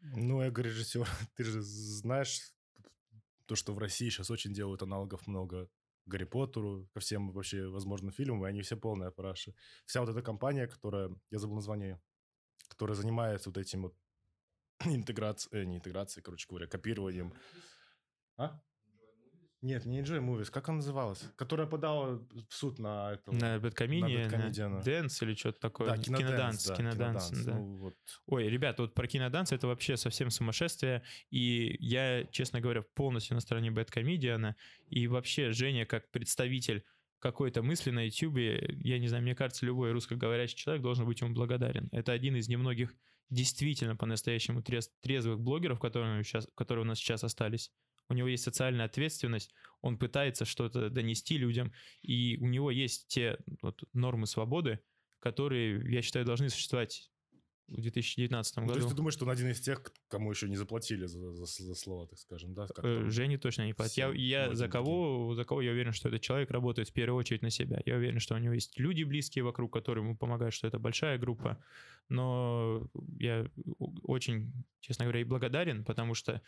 [0.00, 2.53] Ну, эго режиссера, ты же знаешь
[3.46, 5.68] то, что в России сейчас очень делают аналогов много
[6.06, 9.54] Гарри Поттеру, ко всем вообще возможным фильмам, и они все полная параша.
[9.86, 12.00] Вся вот эта компания, которая, я забыл название,
[12.68, 13.96] которая занимается вот этим вот
[14.84, 17.32] интеграцией, э, не интеграцией, короче говоря, копированием.
[18.36, 18.60] А?
[19.64, 20.50] Нет, не Enjoy Movies.
[20.50, 21.24] Как она называлась?
[21.36, 23.34] Которая подала в суд на этого...
[23.34, 25.88] На Бэдкомедиана, Дэнс или что-то такое.
[25.88, 26.66] Да, киноданс.
[26.66, 27.54] Да, киноданс, киноданс да.
[27.54, 27.96] Ну, вот.
[28.26, 31.02] Ой, ребята, вот про киноданс это вообще совсем сумасшествие.
[31.30, 34.54] И я, честно говоря, полностью на стороне Бэдкомедиана.
[34.90, 36.84] И вообще Женя, как представитель
[37.18, 41.32] какой-то мысли на YouTube, я не знаю, мне кажется, любой русскоговорящий человек должен быть ему
[41.32, 41.88] благодарен.
[41.90, 42.94] Это один из немногих
[43.30, 47.72] действительно по-настоящему трез, трезвых блогеров, которые, сейчас, которые у нас сейчас остались
[48.08, 53.38] у него есть социальная ответственность, он пытается что-то донести людям, и у него есть те
[53.62, 54.80] вот, нормы свободы,
[55.20, 57.10] которые, я считаю, должны существовать
[57.68, 58.66] в 2019 году.
[58.66, 61.32] Ну, то есть ты думаешь, что он один из тех, кому еще не заплатили за,
[61.32, 62.66] за, за слово, так скажем, да?
[62.82, 64.12] Э, Жене точно не платил.
[64.12, 67.42] Я, я за кого, за кого я уверен, что этот человек работает в первую очередь
[67.42, 67.80] на себя.
[67.86, 71.18] Я уверен, что у него есть люди близкие вокруг, которые ему помогают, что это большая
[71.18, 71.58] группа.
[72.10, 72.86] Но
[73.18, 73.46] я
[74.02, 76.42] очень, честно говоря, и благодарен, потому что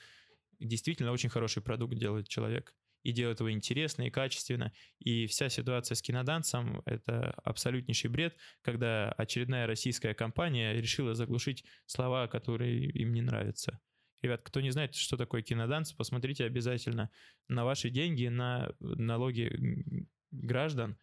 [0.61, 4.73] действительно очень хороший продукт делает человек и делает его интересно и качественно.
[4.99, 12.27] И вся ситуация с кинодансом— это абсолютнейший бред, когда очередная российская компания решила заглушить слова,
[12.27, 13.81] которые им не нравятся.
[14.23, 17.11] Ребят, кто не знает, что такое киноданс, посмотрите обязательно
[17.49, 20.99] на ваши деньги, на налоги граждан.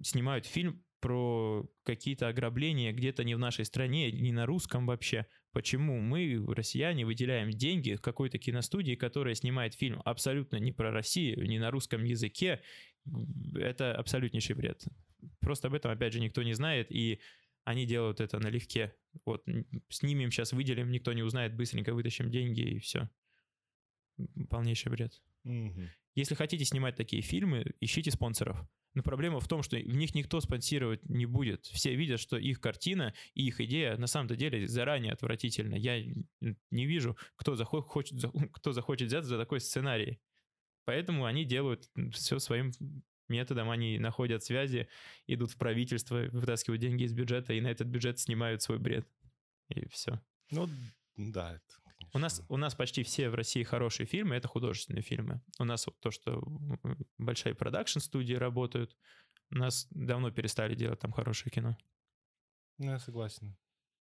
[0.00, 5.26] Снимают фильм про какие-то ограбления где-то не в нашей стране, не на русском вообще.
[5.52, 11.58] Почему мы, россияне, выделяем деньги какой-то киностудии, которая снимает фильм абсолютно не про Россию, не
[11.58, 12.60] на русском языке?
[13.54, 14.84] Это абсолютнейший бред.
[15.40, 17.20] Просто об этом, опять же, никто не знает, и
[17.64, 18.94] они делают это налегке.
[19.24, 19.44] Вот
[19.88, 23.08] снимем сейчас, выделим, никто не узнает, быстренько вытащим деньги, и все.
[24.50, 25.20] Полнейший бред.
[25.44, 25.82] Угу.
[26.14, 28.58] Если хотите снимать такие фильмы, ищите спонсоров.
[28.98, 31.66] Но проблема в том, что в них никто спонсировать не будет.
[31.66, 35.76] Все видят, что их картина и их идея на самом-то деле заранее отвратительна.
[35.76, 36.04] Я
[36.72, 38.18] не вижу, кто захочет,
[38.52, 40.18] кто захочет взяться за такой сценарий.
[40.84, 42.72] Поэтому они делают все своим
[43.28, 44.88] методом, они находят связи,
[45.28, 49.06] идут в правительство, вытаскивают деньги из бюджета и на этот бюджет снимают свой бред.
[49.68, 50.20] И все.
[50.50, 50.68] Ну,
[51.16, 51.60] да,
[52.12, 55.40] у нас, у нас почти все в России хорошие фильмы— это художественные фильмы.
[55.58, 56.42] У нас вот то, что
[57.18, 58.96] большие продакшн-студии работают,
[59.50, 61.76] у нас давно перестали делать там хорошее кино.
[62.78, 63.56] Ну, я согласен.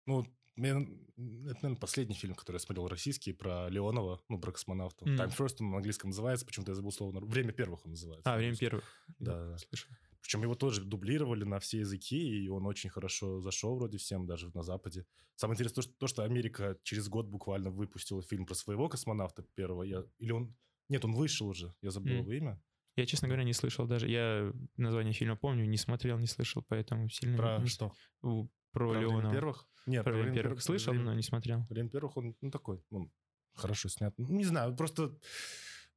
[0.06, 0.26] Ну,
[0.58, 5.06] это, наверное, последний фильм, который я смотрел российский, про Леонова, ну, про космонавта.
[5.06, 5.18] Mm.
[5.18, 7.20] Time First он на английском называется, почему-то я забыл слово.
[7.26, 8.32] «Время первых» он называется.
[8.32, 8.84] А, «Время первых».
[9.20, 9.58] Да, да.
[9.58, 9.88] Слышу.
[10.25, 14.49] Причем его тоже дублировали на все языки, и он очень хорошо зашел вроде всем, даже
[14.55, 15.05] на Западе.
[15.35, 19.43] Самое интересное то, что, то, что Америка через год буквально выпустила фильм про своего космонавта
[19.53, 19.83] первого.
[19.83, 20.55] Я, или он...
[20.89, 22.17] Нет, он вышел уже, я забыл mm.
[22.21, 22.63] его имя.
[22.95, 24.09] Я, честно говоря, не слышал даже.
[24.09, 27.38] Я название фильма помню, не смотрел, не слышал, поэтому сильно...
[27.38, 27.67] Про не...
[27.67, 27.93] что?
[28.21, 29.31] Про, про Леонова.
[29.31, 29.67] первых?
[29.85, 31.05] Нет, про, про время первых слышал, время...
[31.05, 31.67] но не смотрел.
[31.69, 33.11] Время первых он ну, такой, он
[33.53, 34.11] хорошо снят.
[34.17, 35.15] Ну, не знаю, просто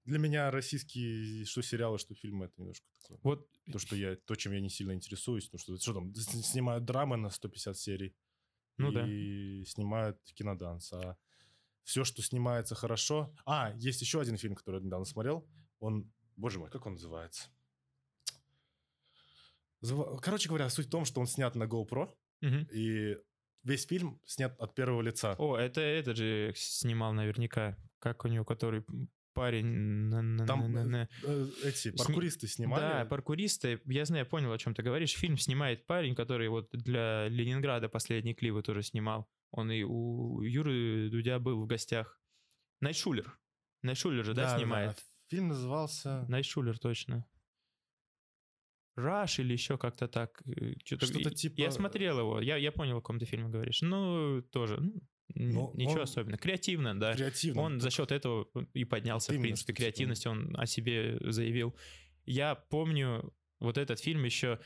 [0.08, 3.18] для меня российские что сериалы, что фильмы это немножко такое.
[3.22, 6.84] Вот то, что я, то, чем я не сильно интересуюсь, ну что, что там снимают
[6.86, 8.16] драмы на 150 серий
[8.78, 9.70] ну, и да.
[9.70, 11.16] снимают киноданс, а
[11.84, 13.34] все, что снимается хорошо.
[13.44, 15.46] А, есть еще один фильм, который я недавно смотрел.
[15.78, 17.50] Он, боже мой, как он называется?
[20.22, 22.56] Короче говоря, суть в том, что он снят на GoPro, угу.
[22.72, 23.16] и
[23.62, 25.34] весь фильм снят от первого лица.
[25.38, 27.76] О, это этот же снимал наверняка.
[27.98, 28.84] Как у него, который
[29.38, 30.10] парень...
[30.46, 32.64] Там на, э, эти паркуристы Сни...
[32.64, 32.80] снимали.
[32.80, 33.80] Да, паркуристы.
[33.84, 35.14] Я знаю, я понял, о чем ты говоришь.
[35.14, 39.28] Фильм снимает парень, который вот для Ленинграда последний клипы тоже снимал.
[39.50, 42.20] Он и у Юры Дудя был в гостях.
[42.80, 43.38] Найшулер.
[43.82, 44.96] Найшулер же, да, да снимает?
[44.96, 45.02] Да.
[45.28, 46.24] Фильм назывался...
[46.28, 47.24] Найшулер, точно.
[48.96, 50.42] Раш или еще как-то так.
[50.46, 51.60] Э, что-то, Что-то типа...
[51.60, 53.82] Я смотрел его, я, я понял, о каком ты фильме говоришь.
[53.82, 54.80] Ну, тоже.
[54.80, 55.00] Ну,
[55.34, 56.38] но Ничего особенного.
[56.38, 57.14] Креативно, да.
[57.14, 57.62] Креативно.
[57.62, 61.76] Он за счет этого и поднялся, Именно, в принципе, креативность, он о себе заявил.
[62.24, 64.58] Я помню вот этот фильм еще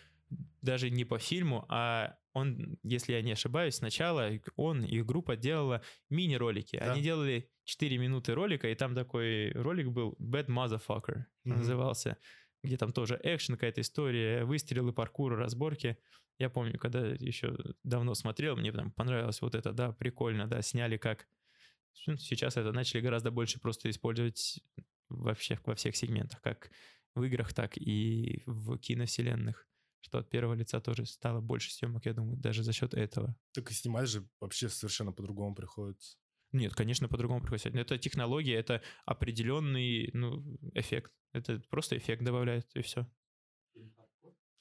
[0.61, 5.83] даже не по фильму, а он, если я не ошибаюсь, сначала он и группа делала
[6.09, 6.79] мини-ролики.
[6.79, 6.93] Да.
[6.93, 11.57] Они делали 4 минуты ролика, и там такой ролик был Bad Motherfucker mm-hmm.
[11.57, 12.17] назывался,
[12.63, 15.99] где там тоже экшен, какая-то история, выстрелы, паркур, разборки.
[16.43, 20.97] Я помню, когда еще давно смотрел, мне там понравилось вот это, да, прикольно, да, сняли
[20.97, 21.29] как...
[22.09, 24.61] Ну, сейчас это начали гораздо больше просто использовать
[25.09, 26.73] вообще во всех сегментах, как
[27.15, 29.69] в играх, так и в киновселенных
[30.01, 33.37] что от первого лица тоже стало больше съемок, я думаю, даже за счет этого.
[33.53, 36.17] Так и снимать же вообще совершенно по-другому приходится.
[36.51, 37.69] Нет, конечно, по-другому приходится.
[37.69, 40.43] Это технология, это определенный ну,
[40.75, 41.13] эффект.
[41.33, 43.07] Это просто эффект добавляет, и все.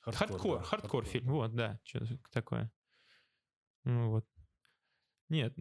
[0.01, 1.27] Хардкор, хардкор, да, хардкор фильм.
[1.27, 2.71] Вот, да, что такое.
[3.83, 4.27] Ну вот.
[5.29, 5.55] Нет,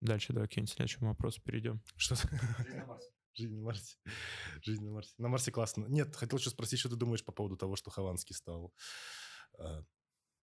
[0.00, 1.82] дальше давай к следующему вопросу перейдем.
[1.96, 2.16] Что
[3.36, 3.96] Жизнь на Марсе.
[4.62, 5.14] Жизнь на Марсе.
[5.18, 5.86] На Марсе классно.
[5.86, 8.72] Нет, хотел еще спросить, что ты думаешь по поводу того, что Хованский стал,
[9.58, 9.82] э,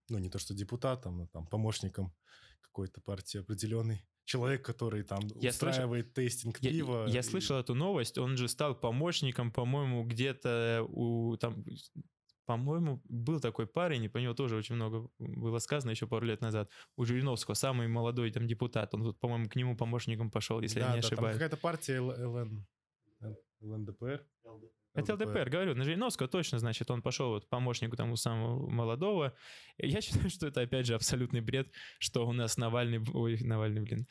[0.10, 2.14] ну, не то что депутатом, но там помощником
[2.60, 4.06] какой-то партии определенной.
[4.26, 7.06] Человек, который там я устраивает слышал, тестинг пива.
[7.08, 7.24] Я, я и...
[7.24, 8.18] слышал эту новость.
[8.18, 11.64] Он же стал помощником, по-моему, где-то у там
[12.46, 16.42] по-моему, был такой парень, и по нему тоже очень много было сказано еще пару лет
[16.42, 20.80] назад, у Жириновского, самый молодой там депутат, он, вот, по-моему, к нему помощником пошел, если
[20.80, 21.34] да, я не да, ошибаюсь.
[21.34, 22.66] какая-то партия ЛН,
[23.62, 24.26] ЛНДПР?
[24.94, 29.34] Это ЛДПР, говорю, на Жириновского точно, значит, он пошел вот помощнику тому самого молодого.
[29.78, 34.08] Я считаю, что это, опять же, абсолютный бред, что у нас Навальный, ой, Навальный, блин,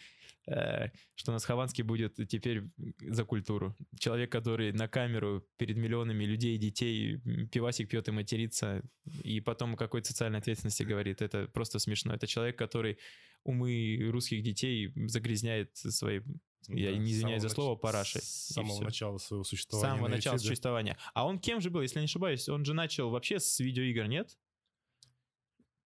[0.46, 2.64] э, что у нас Хованский будет теперь
[3.00, 3.76] за культуру.
[3.98, 7.20] Человек, который на камеру перед миллионами людей, детей
[7.52, 8.82] пивасик пьет и матерится,
[9.22, 11.20] и потом какой-то социальной ответственности говорит.
[11.20, 12.14] Это просто смешно.
[12.14, 12.98] Это человек, который
[13.44, 16.22] умы русских детей загрязняет своей
[16.76, 18.20] я да, не извиняюсь за слово, парашей.
[18.22, 19.88] С самого начала своего существования.
[19.88, 20.96] С самого начала существования.
[21.14, 22.48] А он кем же был, если не ошибаюсь?
[22.48, 24.38] Он же начал вообще с видеоигр, нет?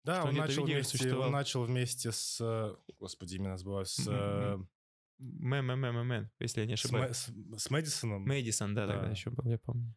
[0.05, 2.39] Да, он начал, вместе, он начал вместе с...
[2.41, 3.87] Э, господи, именно забываю.
[3.87, 4.09] С...
[5.19, 7.17] Мэн, если я не ошибаюсь.
[7.17, 8.25] С, с Мэдисоном?
[8.25, 9.95] Мэдисон, да, да, тогда еще был, я помню.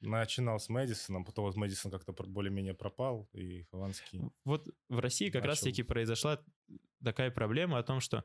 [0.00, 4.20] Начинал с Мэдисоном, потом вот Мэдисон как-то более-менее пропал, и Хованский...
[4.44, 6.40] Вот в России как раз-таки произошла
[7.02, 8.24] такая проблема о том, что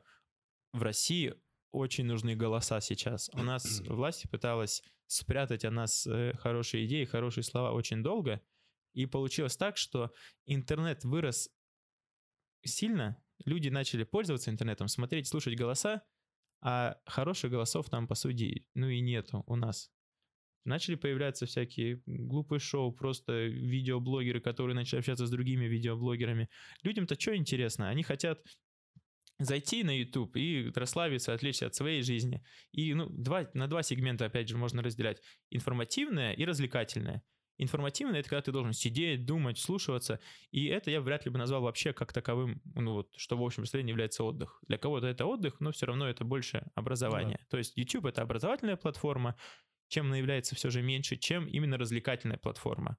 [0.72, 1.34] в России
[1.74, 3.30] очень нужны голоса сейчас.
[3.34, 8.40] У нас власть пыталась спрятать о нас э, хорошие идеи, хорошие слова очень долго,
[8.94, 10.12] и получилось так, что
[10.46, 11.50] интернет вырос
[12.64, 16.02] сильно, люди начали пользоваться интернетом, смотреть, слушать голоса,
[16.62, 19.90] а хороших голосов там, по сути, ну и нету у нас.
[20.64, 26.48] Начали появляться всякие глупые шоу, просто видеоблогеры, которые начали общаться с другими видеоблогерами.
[26.82, 27.90] Людям-то что интересно?
[27.90, 28.40] Они хотят
[29.38, 32.44] зайти на YouTube и расслабиться, отвлечься от своей жизни.
[32.72, 35.20] И ну, два, на два сегмента, опять же, можно разделять.
[35.50, 37.22] Информативное и развлекательное.
[37.56, 40.18] Информативное— это когда ты должен сидеть, думать, слушаться.
[40.50, 43.62] И это я вряд ли бы назвал вообще как таковым, ну вот, что в общем
[43.62, 44.58] представлении является отдых.
[44.66, 47.38] Для кого-то это отдых, но все равно это больше образование.
[47.40, 47.46] Да.
[47.50, 49.36] То есть YouTube— это образовательная платформа,
[49.88, 52.96] чем она является все же меньше, чем именно развлекательная платформа.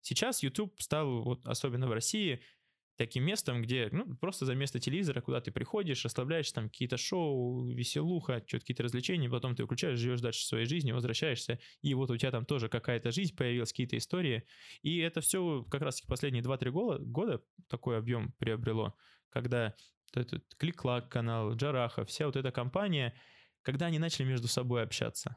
[0.00, 2.40] Сейчас YouTube стал, вот особенно в России,
[2.98, 7.68] таким местом, где, ну, просто за место телевизора, куда ты приходишь, расслабляешься, там какие-то шоу,
[7.68, 12.16] веселуха, что-то какие-то развлечения, потом ты выключаешь, живешь дальше своей жизнью, возвращаешься, и вот у
[12.16, 14.44] тебя там тоже какая-то жизнь появилась, какие-то истории,
[14.82, 18.96] и это все как раз последние 2-3 года, года такой объем приобрело,
[19.30, 19.74] когда
[20.12, 23.14] этот Клик-Клак канал, Джараха, вся вот эта компания,
[23.62, 25.36] когда они начали между собой общаться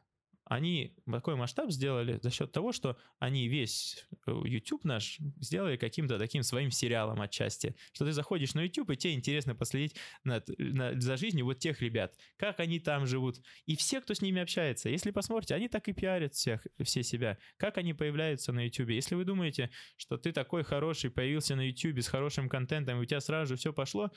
[0.51, 6.19] они такой масштаб сделали за счет того, что они весь э, YouTube наш сделали каким-то
[6.19, 7.73] таким своим сериалом отчасти.
[7.93, 11.81] Что ты заходишь на YouTube, и тебе интересно последить над, над, за жизнью вот тех
[11.81, 13.41] ребят, как они там живут.
[13.65, 17.37] И все, кто с ними общается, если посмотрите, они так и пиарят всех, все себя.
[17.55, 18.89] Как они появляются на YouTube.
[18.89, 23.05] Если вы думаете, что ты такой хороший, появился на YouTube с хорошим контентом, и у
[23.05, 24.11] тебя сразу же все пошло,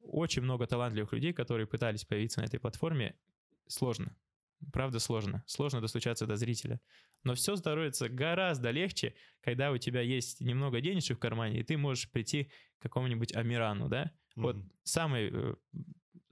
[0.00, 3.14] очень много талантливых людей, которые пытались появиться на этой платформе,
[3.66, 4.16] сложно.
[4.72, 5.44] Правда сложно.
[5.46, 6.80] Сложно достучаться до зрителя.
[7.24, 11.76] Но все становится гораздо легче, когда у тебя есть немного денежек в кармане, и ты
[11.76, 14.04] можешь прийти к какому-нибудь Амирану, да?
[14.04, 14.42] Mm-hmm.
[14.42, 15.54] Вот самый, э,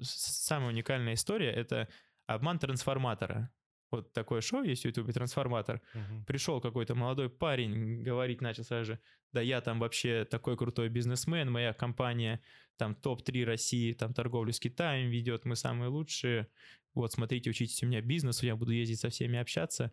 [0.01, 1.88] самая уникальная история— это
[2.27, 3.51] обман трансформатора.
[3.94, 5.80] Вот такое шоу есть в Ютубе «Трансформатор».
[5.94, 6.24] Uh-huh.
[6.26, 8.99] Пришел какой-то молодой парень, говорить начал сразу же,
[9.32, 12.40] да я там вообще такой крутой бизнесмен, моя компания
[12.76, 16.49] там топ-3 России, там торговлю с Китаем ведет, мы самые лучшие,
[16.92, 19.92] вот, смотрите, учитесь у меня бизнесу, я буду ездить со всеми общаться.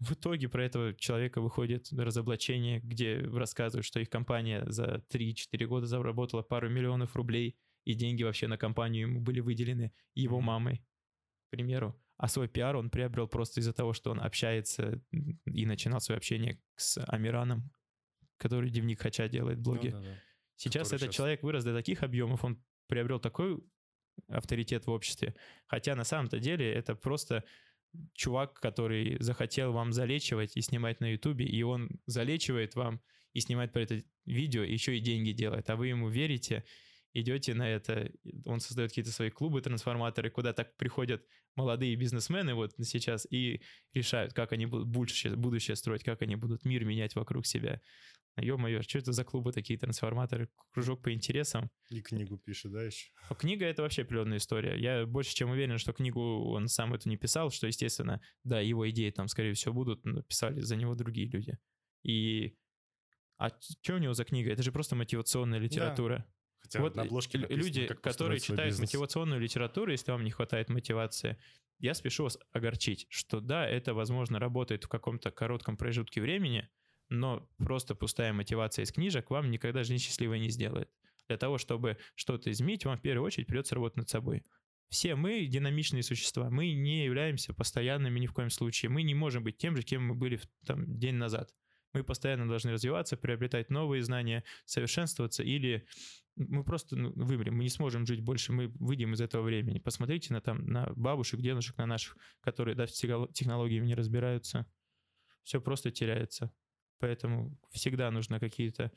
[0.00, 5.86] В итоге про этого человека выходит разоблачение, где рассказывают, что их компания за 3-4 года
[5.86, 7.56] заработала пару миллионов рублей,
[7.86, 10.84] и деньги вообще на компанию ему были выделены его мамой,
[11.46, 11.98] к примеру.
[12.16, 16.60] А свой пиар он приобрел просто из-за того, что он общается и начинал свое общение
[16.76, 17.70] с Амираном,
[18.36, 19.90] который дневник Хача делает в блоге.
[19.90, 20.22] Ну, да, да.
[20.56, 21.16] Сейчас который этот сейчас...
[21.16, 23.58] человек вырос до таких объемов, он приобрел такой
[24.28, 25.34] авторитет в обществе.
[25.66, 27.44] Хотя на самом-то деле это просто
[28.12, 33.00] чувак, который захотел вам залечивать и снимать на Ютубе, и он залечивает вам
[33.32, 36.64] и снимает про это видео, еще и деньги делает, а вы ему верите,
[37.14, 38.10] идете на это,
[38.44, 43.62] он создает какие-то свои клубы, трансформаторы, куда так приходят молодые бизнесмены вот сейчас и
[43.92, 47.80] решают, как они будут будущее, будущее строить, как они будут мир менять вокруг себя.
[48.36, 51.70] Ё-моё, что это за клубы такие, трансформаторы, кружок по интересам.
[51.88, 53.12] И книгу пишет, да, еще?
[53.28, 54.76] А книга— это вообще определенная история.
[54.76, 58.90] Я больше чем уверен, что книгу он сам это не писал, что, естественно, да, его
[58.90, 61.56] идеи там, скорее всего, будут, но писали за него другие люди.
[62.02, 62.56] И...
[63.38, 64.52] А что у него за книга?
[64.52, 66.18] Это же просто мотивационная литература.
[66.18, 66.26] Да.
[66.64, 68.88] Хотя вот на обложке написано, люди, которые читают бизнес.
[68.88, 71.36] мотивационную литературу, если вам не хватает мотивации,
[71.78, 76.66] я спешу вас огорчить, что да, это, возможно, работает в каком-то коротком промежутке времени,
[77.10, 80.88] но просто пустая мотивация из книжек вам никогда жизнь счастливой не сделает.
[81.28, 84.42] Для того, чтобы что-то изменить, вам в первую очередь придется работать над собой.
[84.88, 89.44] Все мы динамичные существа, мы не являемся постоянными ни в коем случае, мы не можем
[89.44, 91.54] быть тем же, кем мы были там, день назад.
[91.92, 95.86] Мы постоянно должны развиваться, приобретать новые знания, совершенствоваться или
[96.36, 99.78] мы просто ну, выберем, мы не сможем жить больше, мы выйдем из этого времени.
[99.78, 104.66] Посмотрите на, там, на бабушек, дедушек, на наших, которые да, технологиями не разбираются.
[105.42, 106.52] Все просто теряется.
[106.98, 108.90] Поэтому всегда нужно какие-то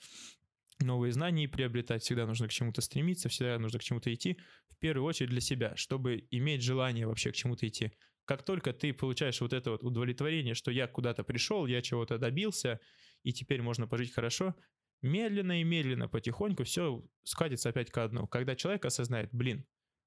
[0.79, 5.05] новые знания приобретать, всегда нужно к чему-то стремиться, всегда нужно к чему-то идти, в первую
[5.05, 7.91] очередь для себя, чтобы иметь желание вообще к чему-то идти.
[8.25, 12.79] Как только ты получаешь вот это вот удовлетворение, что я куда-то пришел, я чего-то добился,
[13.23, 14.55] и теперь можно пожить хорошо,
[15.01, 18.27] медленно и медленно, потихоньку все скатится опять к одному.
[18.27, 19.65] Когда человек осознает, блин,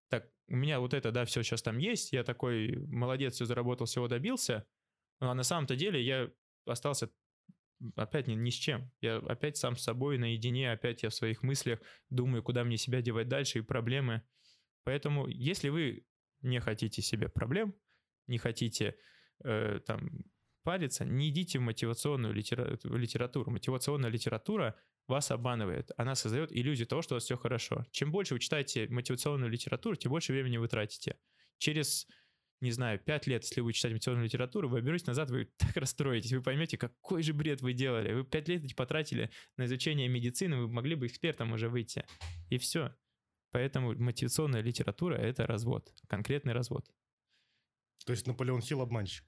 [0.09, 3.87] так, у меня вот это, да, все сейчас там есть, я такой молодец, все заработал,
[3.87, 4.67] всего добился,
[5.21, 6.31] а на самом-то деле я
[6.67, 7.11] остался
[7.97, 8.91] опять ни, ни с чем.
[9.01, 13.01] Я опять сам с собой наедине, опять я в своих мыслях думаю, куда мне себя
[13.03, 14.23] девать дальше и проблемы.
[14.85, 16.05] Поэтому, если вы
[16.43, 17.75] не хотите себе проблем,
[18.27, 18.97] не хотите
[19.45, 20.25] э, там
[20.63, 23.51] париться, не идите в мотивационную литературу.
[23.51, 25.91] Мотивационная литература вас обманывает.
[25.97, 27.85] Она создает иллюзию того, что у вас все хорошо.
[27.91, 31.17] Чем больше вы читаете мотивационную литературу, тем больше времени вы тратите.
[31.59, 32.07] Через,
[32.61, 36.33] не знаю, пять лет, если вы читаете мотивационную литературу, вы обернетесь назад, вы так расстроитесь,
[36.33, 38.13] вы поймете, какой же бред вы делали.
[38.13, 42.05] Вы пять лет потратили на изучение медицины, вы могли бы экспертом уже выйти.
[42.49, 42.95] И все.
[43.51, 46.87] Поэтому мотивационная литература— это развод, конкретный развод.
[48.07, 49.25] То есть Наполеон Хилл обманщик?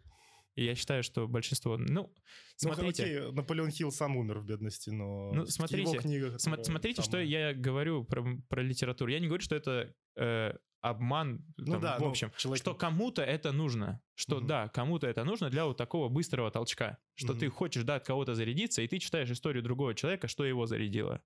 [0.54, 1.78] И я считаю, что большинство...
[1.78, 2.12] Ну, ну
[2.56, 3.04] смотрите...
[3.04, 5.32] Ну, окей, Наполеон Хилл сам умер в бедности, но...
[5.32, 9.10] Ну, смотрите, его книга, см- смотрите, что я говорю про, про литературу.
[9.10, 12.60] Я не говорю, что это э, обман, ну, там, да, в ну, общем, человек...
[12.60, 14.46] что кому-то это нужно, что угу.
[14.46, 17.40] да, кому-то это нужно для вот такого быстрого толчка, что угу.
[17.40, 21.22] ты хочешь, да, от кого-то зарядиться, и ты читаешь историю другого человека, что его зарядило.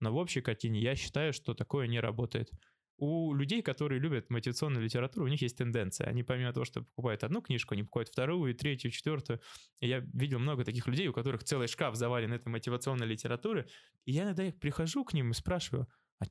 [0.00, 2.50] Но в общей картине я считаю, что такое не работает
[2.98, 6.08] у людей, которые любят мотивационную литературу, у них есть тенденция.
[6.08, 9.40] Они помимо того, что покупают одну книжку, они покупают вторую, третью, четвертую.
[9.80, 13.68] И я видел много таких людей, у которых целый шкаф завален этой мотивационной литературы.
[14.04, 15.86] И я иногда их прихожу к ним и спрашиваю,
[16.18, 16.24] а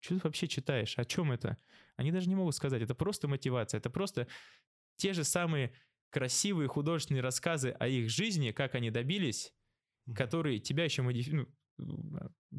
[0.00, 0.98] что ты вообще читаешь?
[0.98, 1.58] О чем это?
[1.96, 2.80] Они даже не могут сказать.
[2.80, 3.78] Это просто мотивация.
[3.78, 4.26] Это просто
[4.96, 5.74] те же самые
[6.08, 9.52] красивые художественные рассказы о их жизни, как они добились,
[10.14, 11.46] которые тебя еще модифи...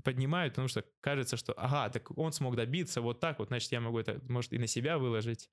[0.03, 3.81] поднимают, потому что кажется, что ага, так он смог добиться вот так вот, значит, я
[3.81, 5.49] могу это, может, и на себя выложить.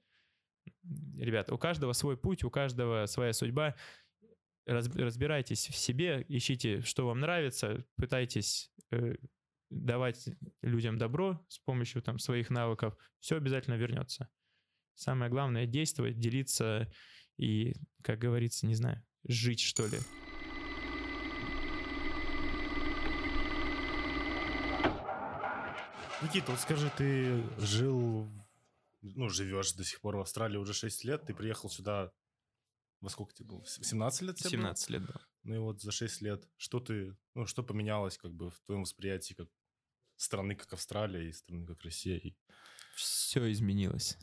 [1.16, 3.74] Ребята, у каждого свой путь, у каждого своя судьба.
[4.66, 9.14] Разбирайтесь в себе, ищите, что вам нравится, пытайтесь э,
[9.70, 10.28] давать
[10.60, 12.94] людям добро с помощью там своих навыков.
[13.18, 14.28] Все обязательно вернется.
[14.94, 16.92] Самое главное действовать, делиться
[17.38, 19.98] и, как говорится, не знаю, жить что ли.
[26.20, 28.28] Никита, вот скажи, ты жил,
[29.02, 32.10] ну, живешь до сих пор в Австралии уже 6 лет, ты приехал сюда,
[33.00, 33.64] во сколько тебе было?
[33.64, 34.96] 17 лет тебе 17 было?
[34.96, 35.20] лет, да.
[35.44, 38.82] Ну и вот за 6 лет, что ты, ну, что поменялось как бы в твоем
[38.82, 39.48] восприятии как
[40.16, 42.20] страны, как Австралия и страны, как Россия?
[42.96, 44.18] Все изменилось.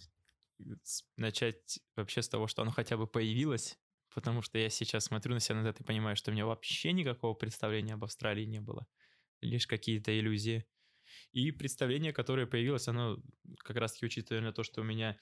[1.16, 3.80] Начать вообще с того, что оно хотя бы появилось,
[4.14, 7.36] потому что я сейчас смотрю на себя назад и понимаю, что у меня вообще никакого
[7.36, 8.86] представления об Австралии не было.
[9.40, 10.66] Лишь какие-то иллюзии.
[11.32, 13.22] И представление, которое появилось, оно
[13.58, 15.20] как раз-таки учитывая на то, что у меня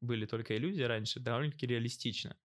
[0.00, 2.36] были только иллюзии раньше, довольно-таки реалистично.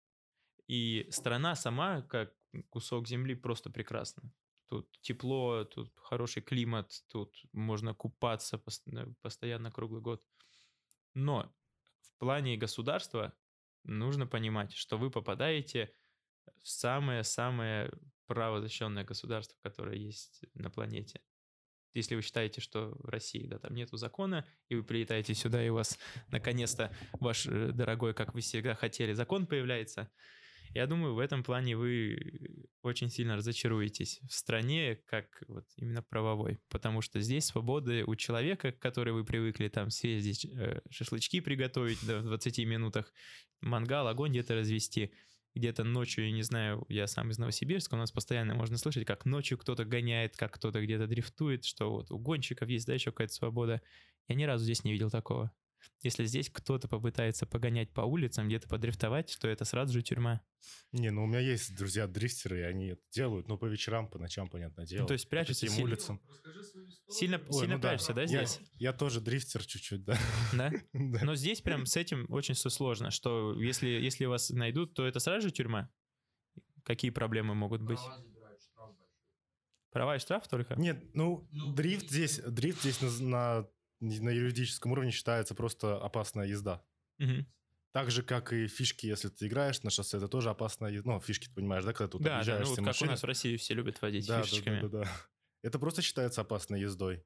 [0.68, 2.34] И страна сама, как
[2.70, 4.24] кусок земли, просто прекрасна.
[4.68, 8.58] Тут тепло, тут хороший климат, тут можно купаться
[9.22, 10.24] постоянно круглый год.
[11.14, 11.56] Но
[12.02, 13.34] в плане государства
[13.84, 15.94] нужно понимать, что вы попадаете
[16.64, 17.92] в самое-самое
[18.26, 21.22] правозащищенное государство, которое есть на планете.
[21.96, 25.70] Если вы считаете, что в России, да, там нету закона, и вы прилетаете сюда, и
[25.70, 25.98] у вас
[26.30, 30.10] наконец-то ваш э, дорогой, как вы всегда хотели, закон появляется,
[30.76, 36.60] я думаю, в этом плане вы очень сильно разочаруетесь в стране, как вот именно правовой,
[36.70, 42.04] потому что здесь свободы у человека, к которой вы привыкли там съездить, э, шашлычки приготовить
[42.04, 43.14] в 20 минутах,
[43.62, 45.14] мангал, огонь где-то развести,
[45.56, 49.26] где-то ночью, я не знаю, я сам из Новосибирска, у нас постоянно можно слышать, как
[49.26, 53.34] ночью кто-то гоняет, как кто-то где-то дрифтует, что вот у гонщиков есть, да, еще какая-то
[53.34, 53.82] свобода.
[54.28, 55.52] Я ни разу здесь не видел такого.
[56.02, 60.42] Если здесь кто-то попытается погонять по улицам, где-то подрифтовать, то это сразу же тюрьма.
[60.92, 64.50] Не, ну у меня есть друзья-дрифтеры, и они это делают, ну по вечерам, по ночам,
[64.50, 65.02] понятное дело.
[65.02, 66.22] Ну, то есть прячутся сильно, улицам.
[67.10, 68.60] Сильно, Ой, сильно ну, прячешься, да, да здесь?
[68.74, 70.18] Я, я тоже дрифтер чуть-чуть, да.
[70.54, 70.72] Да?
[70.94, 71.20] да?
[71.24, 75.20] Но здесь прям с этим очень все сложно, что если, если вас найдут, то это
[75.20, 75.92] сразу же тюрьма?
[76.84, 78.00] Какие проблемы могут быть?
[79.92, 80.76] Права и штраф только?
[80.76, 83.68] Нет, ну, ну дрифт здесь, дрифт здесь на, на
[84.06, 86.84] на юридическом уровне считается просто опасная езда.
[87.20, 87.46] Угу.
[87.92, 91.12] Так же, как и фишки, если ты играешь на шоссе, это тоже опасная езда.
[91.14, 93.26] Ну, фишки, ты понимаешь, да, когда тут да, да, ну, вот как у нас в
[93.26, 94.82] России все любят водить да, фишечками.
[94.82, 95.12] Да, да, да, да.
[95.62, 97.24] Это просто считается опасной ездой.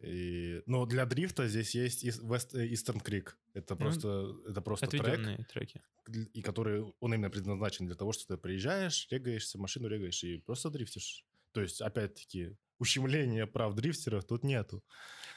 [0.00, 3.30] И, но для дрифта здесь есть West э, Eastern Creek.
[3.54, 5.82] Это ну, просто, это просто трек, треки.
[6.06, 10.70] и который он именно предназначен для того, что ты приезжаешь, регаешься, машину регаешь и просто
[10.70, 11.24] дрифтишь.
[11.52, 14.84] То есть, опять-таки, ущемления прав дрифтеров тут нету.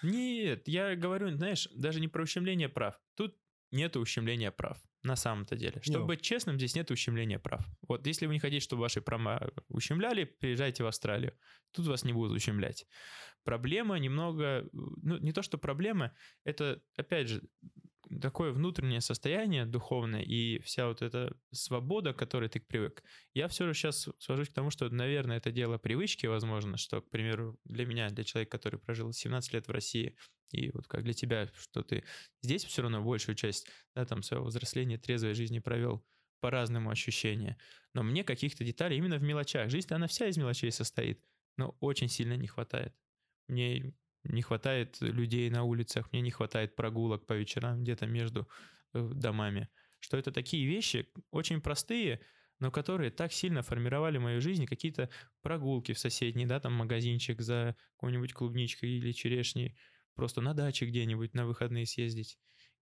[0.04, 3.00] Нет, я говорю, знаешь, даже не про ущемление прав.
[3.16, 3.38] Тут
[3.72, 5.82] нет ущемления прав, на самом-то деле.
[5.82, 7.66] Чтобы быть честным, здесь нет ущемления прав.
[7.88, 11.38] Вот если вы не хотите, чтобы ваши права ущемляли, приезжайте в Австралию.
[11.72, 12.86] Тут вас не будут ущемлять.
[13.44, 14.68] Проблема немного...
[14.74, 17.42] Ну, не то, что проблема, это, опять же,
[18.20, 23.04] такое внутреннее состояние духовное и вся вот эта свобода, к которой ты привык,
[23.34, 27.10] я все же сейчас свожусь к тому, что, наверное, это дело привычки, возможно, что, к
[27.10, 30.16] примеру, для меня, для человека, который прожил 17 лет в России,
[30.52, 32.04] и вот как для тебя, что ты
[32.42, 36.04] здесь все равно большую часть, да, там, своего взросления, трезвой жизни провел,
[36.42, 37.58] по-разному ощущения.
[37.94, 39.70] Но мне каких-то деталей именно в мелочах.
[39.70, 41.24] Жизнь, она вся из мелочей состоит,
[41.56, 42.94] но очень сильно не хватает.
[43.48, 43.94] Мне
[44.24, 48.48] не хватает людей на улицах, мне не хватает прогулок по вечерам где-то между
[48.94, 49.70] э, домами.
[50.00, 52.22] Что это такие вещи, очень простые,
[52.60, 55.10] но которые так сильно формировали мою жизнь, какие-то
[55.42, 59.78] прогулки в соседний, да, там магазинчик за какой-нибудь клубничкой или черешней,
[60.16, 62.38] просто на даче где-нибудь на выходные съездить.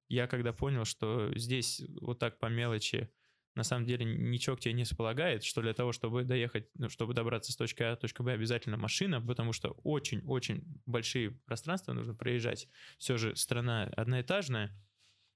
[0.07, 3.09] Я когда понял, что здесь вот так по мелочи
[3.59, 7.13] на самом деле ничего к тебе не располагает, что для того, чтобы доехать, ну, чтобы
[7.13, 12.69] добраться с точки А точки Б, обязательно машина, потому что очень-очень большие пространства нужно проезжать.
[12.97, 14.73] Все же страна одноэтажная.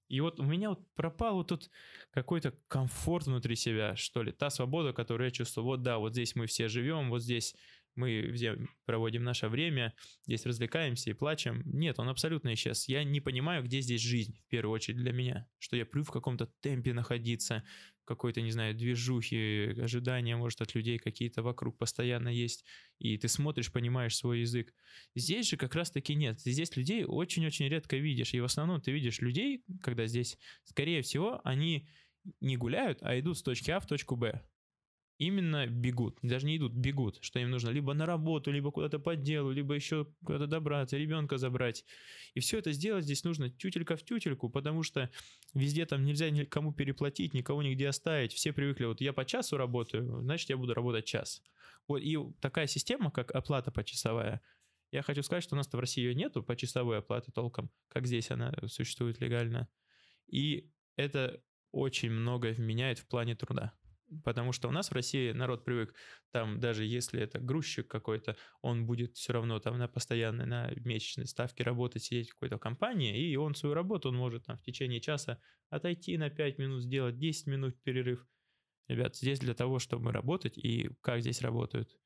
[0.07, 1.69] И вот у меня вот пропал вот тут
[2.11, 5.65] какой-то комфорт внутри себя, что ли, та свобода, которую я чувствую.
[5.65, 7.55] Вот да, вот здесь мы все живем, вот здесь
[7.95, 9.93] мы где проводим наше время,
[10.25, 11.61] здесь развлекаемся и плачем.
[11.65, 12.87] Нет, он абсолютно исчез.
[12.87, 15.47] Я не понимаю, где здесь жизнь, в первую очередь для меня.
[15.59, 17.63] Что я плю в каком-то темпе находиться,
[18.05, 22.65] какой-то, не знаю, движухи, ожидания, может, от людей какие-то вокруг постоянно есть,
[22.99, 24.73] и ты смотришь, понимаешь свой язык.
[25.15, 26.39] Здесь же как раз-таки нет.
[26.41, 31.41] Здесь людей очень-очень редко видишь, и в основном ты видишь людей, когда здесь, скорее всего,
[31.43, 31.87] они
[32.41, 34.41] не гуляют, а идут с точки А в точку Б
[35.17, 39.15] именно бегут, даже не идут, бегут, что им нужно либо на работу, либо куда-то по
[39.15, 41.85] делу, либо еще куда-то добраться, ребенка забрать.
[42.33, 45.09] И все это сделать здесь нужно тютелька в тютельку, потому что
[45.53, 48.33] везде там нельзя никому переплатить, никого нигде оставить.
[48.33, 51.41] Все привыкли, вот я по часу работаю, значит я буду работать час.
[51.87, 54.41] Вот, и такая система, как оплата почасовая,
[54.91, 58.05] я хочу сказать, что у нас в России ее нету, по часовой оплаты толком, как
[58.05, 59.67] здесь она существует легально.
[60.27, 61.41] И это
[61.71, 63.73] очень многое меняет в плане труда.
[64.23, 65.95] Потому что у нас в России народ привык,
[66.31, 71.27] там даже если это грузчик какой-то, он будет все равно там на постоянной, на месячной
[71.27, 75.01] ставке работать, сидеть в какой-то компании, и он свою работу, он может там в течение
[75.01, 75.39] часа
[75.69, 78.27] отойти на 5 минут, сделать 10 минут перерыв.
[78.87, 81.97] Ребят, здесь для того, чтобы работать, и как здесь работают,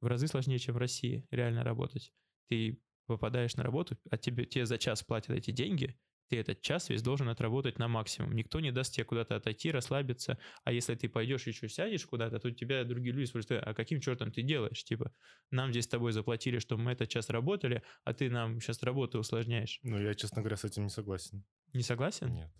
[0.00, 2.12] в разы сложнее, чем в России реально работать.
[2.48, 6.88] Ты попадаешь на работу, а тебе, тебе за час платят эти деньги, ты этот час
[6.88, 8.32] весь должен отработать на максимум.
[8.32, 10.38] Никто не даст тебе куда-то отойти, расслабиться.
[10.64, 14.32] А если ты пойдешь еще сядешь куда-то, то тебя другие люди спрашивают, а каким чертом
[14.32, 14.84] ты делаешь?
[14.84, 15.12] Типа,
[15.50, 19.18] нам здесь с тобой заплатили, чтобы мы этот час работали, а ты нам сейчас работу
[19.18, 19.80] усложняешь.
[19.82, 21.44] Ну, я, честно говоря, с этим не согласен.
[21.72, 22.32] Не согласен?
[22.32, 22.50] Нет.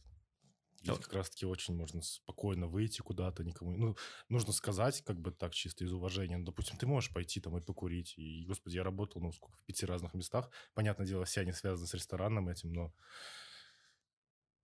[0.83, 3.77] Здесь как раз-таки очень можно спокойно выйти куда-то, никому...
[3.77, 3.97] Ну,
[4.29, 6.37] нужно сказать, как бы так, чисто из уважения.
[6.37, 8.15] Ну, допустим, ты можешь пойти там и покурить.
[8.17, 10.51] И, господи, я работал, ну, сколько, в пяти разных местах.
[10.75, 12.95] Понятное дело, все они связаны с ресторанным этим, но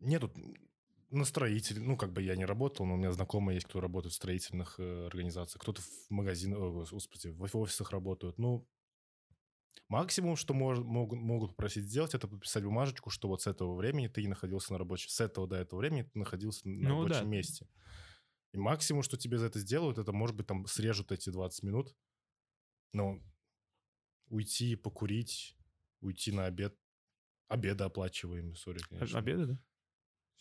[0.02, 0.32] Нету
[1.10, 4.12] на строитель, ну, как бы я не работал, но у меня знакомые есть, кто работает
[4.12, 8.38] в строительных э, организациях, кто-то в магазинах, господи, в офисах работают.
[8.38, 8.66] Ну,
[9.88, 14.08] Максимум, что мож, могут, могут просить сделать, это подписать бумажечку, что вот с этого времени
[14.08, 15.10] ты находился на рабочем...
[15.10, 17.28] С этого до этого времени ты находился на ну, рабочем да.
[17.28, 17.68] месте.
[18.52, 21.94] И максимум, что тебе за это сделают, это, может быть, там срежут эти 20 минут.
[22.94, 23.20] Но
[24.28, 25.56] уйти, покурить,
[26.00, 26.74] уйти на обед.
[27.48, 29.18] Обеды оплачиваемые, сори, конечно.
[29.18, 29.58] Обеды, да?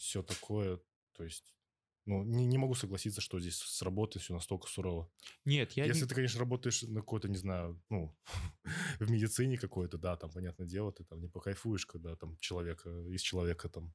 [0.01, 0.79] Все такое.
[1.13, 1.53] То есть
[2.05, 5.11] ну, не, не могу согласиться, что здесь с работой все настолько сурово.
[5.45, 6.07] Нет, я Если не...
[6.07, 8.17] ты, конечно, работаешь на какой-то, не знаю, ну,
[8.99, 13.21] в медицине какой-то, да, там, понятное дело, ты там не покайфуешь, когда там человека, из
[13.21, 13.93] человека там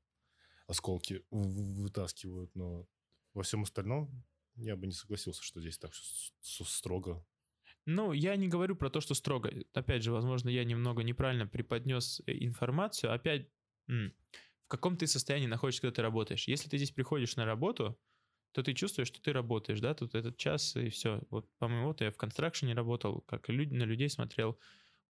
[0.68, 2.86] осколки вытаскивают, но
[3.34, 7.26] во всем остальном я бы не согласился, что здесь так все строго.
[7.84, 9.52] Ну, я не говорю про то, что строго.
[9.72, 13.12] Опять же, возможно, я немного неправильно преподнес э, информацию.
[13.12, 13.48] Опять,
[14.66, 16.48] в каком ты состоянии находишься, когда ты работаешь.
[16.48, 17.96] Если ты здесь приходишь на работу,
[18.52, 21.22] то ты чувствуешь, что ты работаешь, да, тут этот час и все.
[21.30, 24.58] Вот, по-моему, вот я в констракшене работал, как люди, на людей смотрел.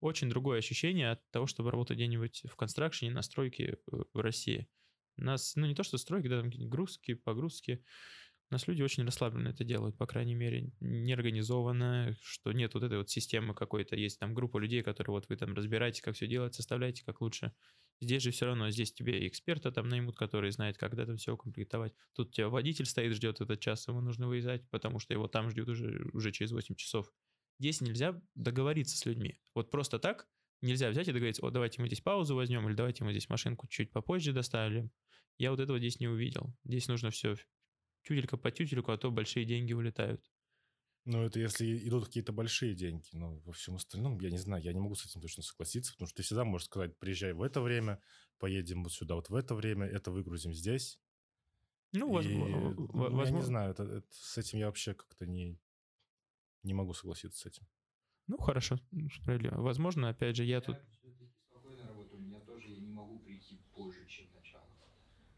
[0.01, 4.69] Очень другое ощущение от того, чтобы работать где-нибудь в констракшене на стройке э, в России.
[5.17, 7.83] Нас, ну не то, что стройки, да, там грузки, погрузки.
[8.49, 12.99] У нас люди очень расслабленно это делают, по крайней мере, неорганизованно, что нет вот этой
[12.99, 16.55] вот системы какой-то, есть там группа людей, которые вот вы там разбираете, как все делать,
[16.55, 17.53] составляете как лучше.
[18.01, 21.93] Здесь же все равно, здесь тебе эксперта там наймут, который знает, как это все укомплектовать.
[22.15, 25.51] Тут у тебя водитель стоит, ждет этот час, ему нужно выезжать, потому что его там
[25.51, 27.11] ждет уже, уже через 8 часов.
[27.59, 29.41] Здесь нельзя договориться с людьми.
[29.55, 30.29] Вот просто так
[30.61, 33.67] нельзя взять и договориться, вот давайте мы здесь паузу возьмем, или давайте мы здесь машинку
[33.67, 34.93] чуть попозже доставим.
[35.39, 36.55] Я вот этого здесь не увидел.
[36.65, 37.35] Здесь нужно все
[38.07, 40.25] тютелька по тютельку, а то большие деньги улетают.
[41.05, 43.09] Ну, это если идут какие-то большие деньги.
[43.13, 46.09] Но во всем остальном, я не знаю, я не могу с этим точно согласиться, потому
[46.09, 48.01] что ты всегда можешь сказать, приезжай в это время,
[48.39, 51.01] поедем вот сюда вот в это время, это выгрузим здесь.
[51.93, 52.75] Ну, возможно.
[52.93, 55.59] Ну, я не знаю, это, это, с этим я вообще как-то не,
[56.63, 57.67] не могу согласиться с этим.
[58.27, 58.77] Ну, хорошо,
[59.15, 59.63] справедливо.
[59.63, 60.77] Возможно, опять же, я, я тут...
[61.49, 64.69] спокойно работаю, у меня тоже, я не могу прийти позже, чем начало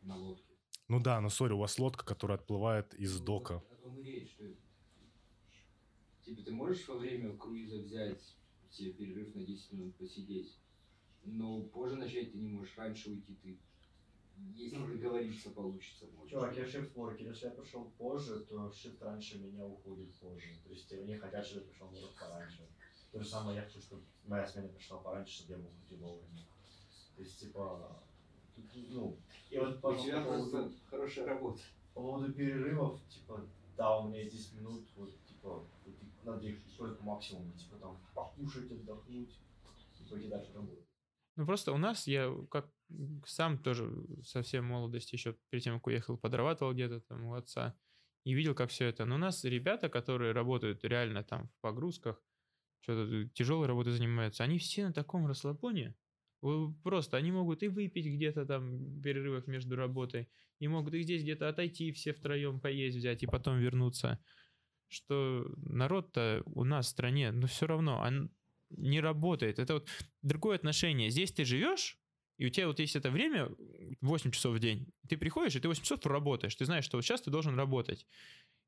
[0.01, 0.48] на лодке.
[0.89, 3.57] Ну да, но сори, у вас лодка, которая отплывает из ну, дока.
[3.57, 4.45] О том и речь, что
[6.25, 8.37] Типа ты можешь во время круиза взять
[8.71, 10.59] себе перерыв на 10 минут посидеть,
[11.25, 13.59] но позже начать ты не можешь, раньше уйти ты.
[14.55, 16.31] Если договориться получится, может.
[16.31, 20.55] Чувак, я шифт-воркер, если я пришел позже, то шифт раньше меня уходит позже.
[20.65, 22.69] То есть они хотят, чтобы я пришел может, пораньше.
[23.11, 26.47] То же самое я хочу, чтобы моя смена пришла пораньше, чтобы я мог уйти вовремя.
[27.17, 28.03] То есть, типа,
[28.91, 29.19] ну,
[29.51, 31.63] и вот по, У тебя по поводу, хорошая работа.
[31.95, 33.47] По поводу перерывов, типа,
[33.77, 35.67] да, у меня 10 минут, вот, типа,
[36.25, 39.39] надо их использовать по максимуму, типа там покушать, отдохнуть
[40.01, 40.85] и пойти дальше работать.
[41.37, 42.71] Ну просто у нас, я как
[43.25, 43.91] сам тоже
[44.25, 47.79] совсем молодости, еще перед тем, как уехал, подрабатывал где-то там у отца,
[48.25, 49.05] и видел, как все это.
[49.05, 52.21] Но у нас ребята, которые работают реально там в погрузках,
[52.81, 55.95] что-то тяжелой работой занимаются, они все на таком расслабоне,
[56.83, 60.29] Просто они могут и выпить где-то там в перерывах между работой,
[60.61, 64.19] и могут и здесь где-то отойти все втроем поесть взять и потом вернуться
[64.89, 68.31] что народ-то у нас в стране, но все равно он
[68.71, 69.59] не работает.
[69.59, 69.89] Это вот
[70.23, 71.11] другое отношение.
[71.11, 71.99] Здесь ты живешь,
[72.39, 73.51] и у тебя вот есть это время,
[74.01, 76.55] 8 часов в день, ты приходишь, и ты 8 часов работаешь.
[76.57, 78.07] Ты знаешь, что вот сейчас ты должен работать.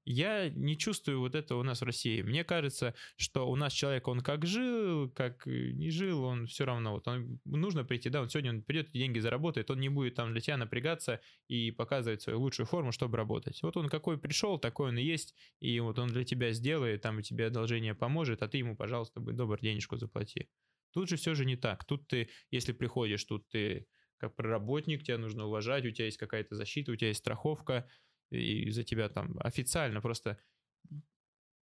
[0.05, 2.23] Я не чувствую вот этого у нас в России.
[2.23, 6.93] Мне кажется, что у нас человек, он как жил, как не жил, он все равно,
[6.93, 10.33] вот он, нужно прийти, да, он сегодня он придет, деньги заработает, он не будет там
[10.33, 13.63] для тебя напрягаться и показывать свою лучшую форму, чтобы работать.
[13.63, 17.23] Вот он какой пришел, такой он и есть, и вот он для тебя сделает, там
[17.23, 20.49] тебе одолжение поможет, а ты ему, пожалуйста, будь добр, денежку заплати.
[20.93, 21.85] Тут же все же не так.
[21.85, 23.87] Тут ты, если приходишь, тут ты
[24.17, 27.89] как проработник, тебя нужно уважать, у тебя есть какая-то защита, у тебя есть страховка,
[28.31, 30.39] и за тебя там официально просто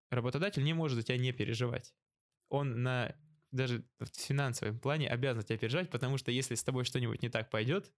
[0.09, 1.93] работодатель не может за тебя не переживать.
[2.49, 3.15] Он на
[3.51, 7.49] даже в финансовом плане обязан тебя переживать, потому что если с тобой что-нибудь не так
[7.49, 7.93] пойдет,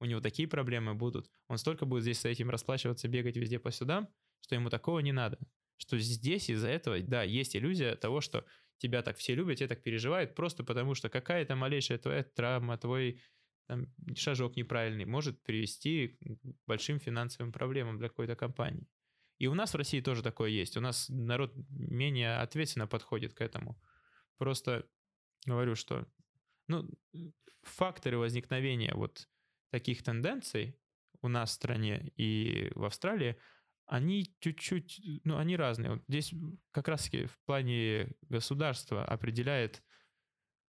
[0.00, 3.70] у него такие проблемы будут, он столько будет здесь с этим расплачиваться, бегать везде по
[3.70, 4.08] судам,
[4.40, 5.38] что ему такого не надо.
[5.76, 8.44] Что здесь из-за этого, да, есть иллюзия того, что
[8.78, 13.20] тебя так все любят, тебя так переживают, просто потому что какая-то малейшая твоя травма, твой
[13.66, 18.88] там, шажок неправильный может привести к большим финансовым проблемам для какой-то компании.
[19.38, 20.76] И у нас в России тоже такое есть.
[20.76, 23.80] У нас народ менее ответственно подходит к этому.
[24.38, 24.86] Просто
[25.46, 26.06] говорю, что
[26.68, 26.88] ну,
[27.62, 29.28] факторы возникновения вот
[29.70, 30.78] таких тенденций
[31.22, 33.36] у нас в стране и в Австралии,
[33.86, 35.92] они чуть-чуть, ну, они разные.
[35.92, 36.32] Вот здесь
[36.70, 39.82] как раз-таки в плане государства определяет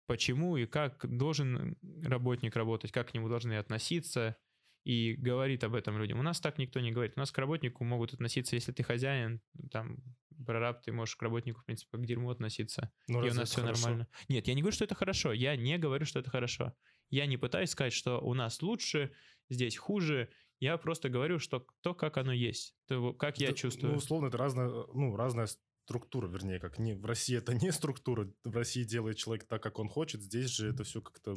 [0.07, 4.37] почему и как должен работник работать, как к нему должны относиться,
[4.85, 6.19] и говорит об этом людям.
[6.19, 7.13] У нас так никто не говорит.
[7.17, 9.41] У нас к работнику могут относиться, если ты хозяин,
[9.71, 9.99] там,
[10.45, 12.93] прораб, ты можешь к работнику, в принципе, к дерьму относиться.
[13.07, 13.83] Ну, и у нас все хорошо?
[13.83, 14.09] нормально.
[14.29, 15.33] Нет, я не говорю, что это хорошо.
[15.33, 16.75] Я не говорю, что это хорошо.
[17.11, 19.13] Я не пытаюсь сказать, что у нас лучше,
[19.51, 20.31] здесь хуже.
[20.61, 23.93] Я просто говорю, что то, как оно есть, то, как я Это, чувствую.
[23.93, 25.47] Ну, условно, это разная, ну, разная
[25.85, 29.79] структура, вернее, как не в России это не структура, в России делает человек так, как
[29.79, 31.35] он хочет, здесь же это все как-то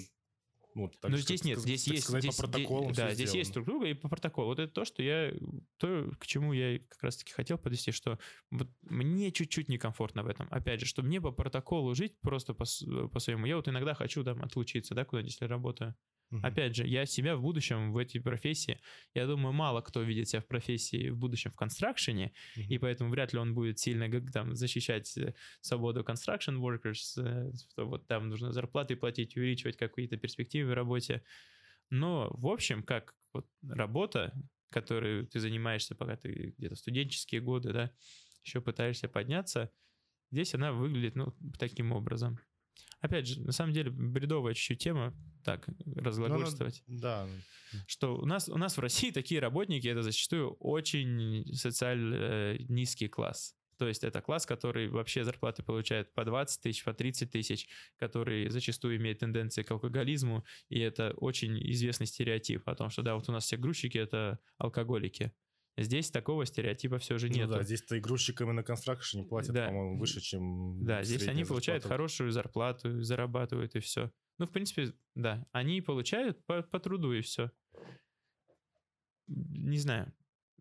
[0.75, 2.97] ну, так Но же, здесь как нет, здесь так есть, сказать, здесь, по протоколам здесь-
[2.97, 3.63] да, здесь есть сделано.
[3.63, 4.47] структура и по протоколу.
[4.47, 5.33] Вот это то, что я,
[5.77, 8.19] то, к чему я как раз-таки хотел подвести, что
[8.51, 10.49] вот мне чуть-чуть некомфортно в этом.
[10.51, 12.65] Опять же, что мне по протоколу жить просто по,
[13.07, 13.45] по своему.
[13.45, 15.95] Я вот иногда хочу там отлучиться, да, куда-нибудь, если работаю.
[16.31, 16.59] Мгм.
[16.59, 18.79] Опять же, я себя в будущем в этой профессии,
[19.15, 22.69] я думаю, мало кто видит себя в профессии в будущем в констракшене, Мгм.
[22.69, 27.87] и поэтому вряд ли он будет сильно там защищать э, свободу construction workers, э, что
[27.87, 31.23] вот там нужно зарплаты платить, увеличивать какие-то перспективы в работе.
[31.89, 34.33] Но, в общем, как вот работа,
[34.71, 37.91] которой ты занимаешься, пока ты где-то студенческие годы, да,
[38.43, 39.71] еще пытаешься подняться,
[40.31, 42.39] здесь она выглядит, ну, таким образом.
[43.01, 47.27] Опять же, на самом деле, бредовая чуть-чуть тема, так, Ну, она- разглагольствовать Да,
[47.87, 53.07] что у нас, у нас в России такие работники, это зачастую очень социально э, низкий
[53.07, 53.55] класс.
[53.77, 57.67] То есть это класс, который вообще зарплаты получает по 20 тысяч, по 30 тысяч,
[57.97, 63.15] который зачастую имеет тенденции к алкоголизму, и это очень известный стереотип о том, что да,
[63.15, 65.33] вот у нас все грузчики— это алкоголики.
[65.77, 67.49] Здесь такого стереотипа все же ну нет.
[67.49, 69.67] да, здесь-то и грузчикам и на констракшене платят, Да.
[69.67, 71.93] по-моему, выше, чем Да, здесь они средняя получают зарплата.
[71.93, 74.11] хорошую зарплату, зарабатывают и все.
[74.37, 77.51] Ну, в принципе, да, они получают по, по труду и все.
[79.27, 80.13] Не знаю.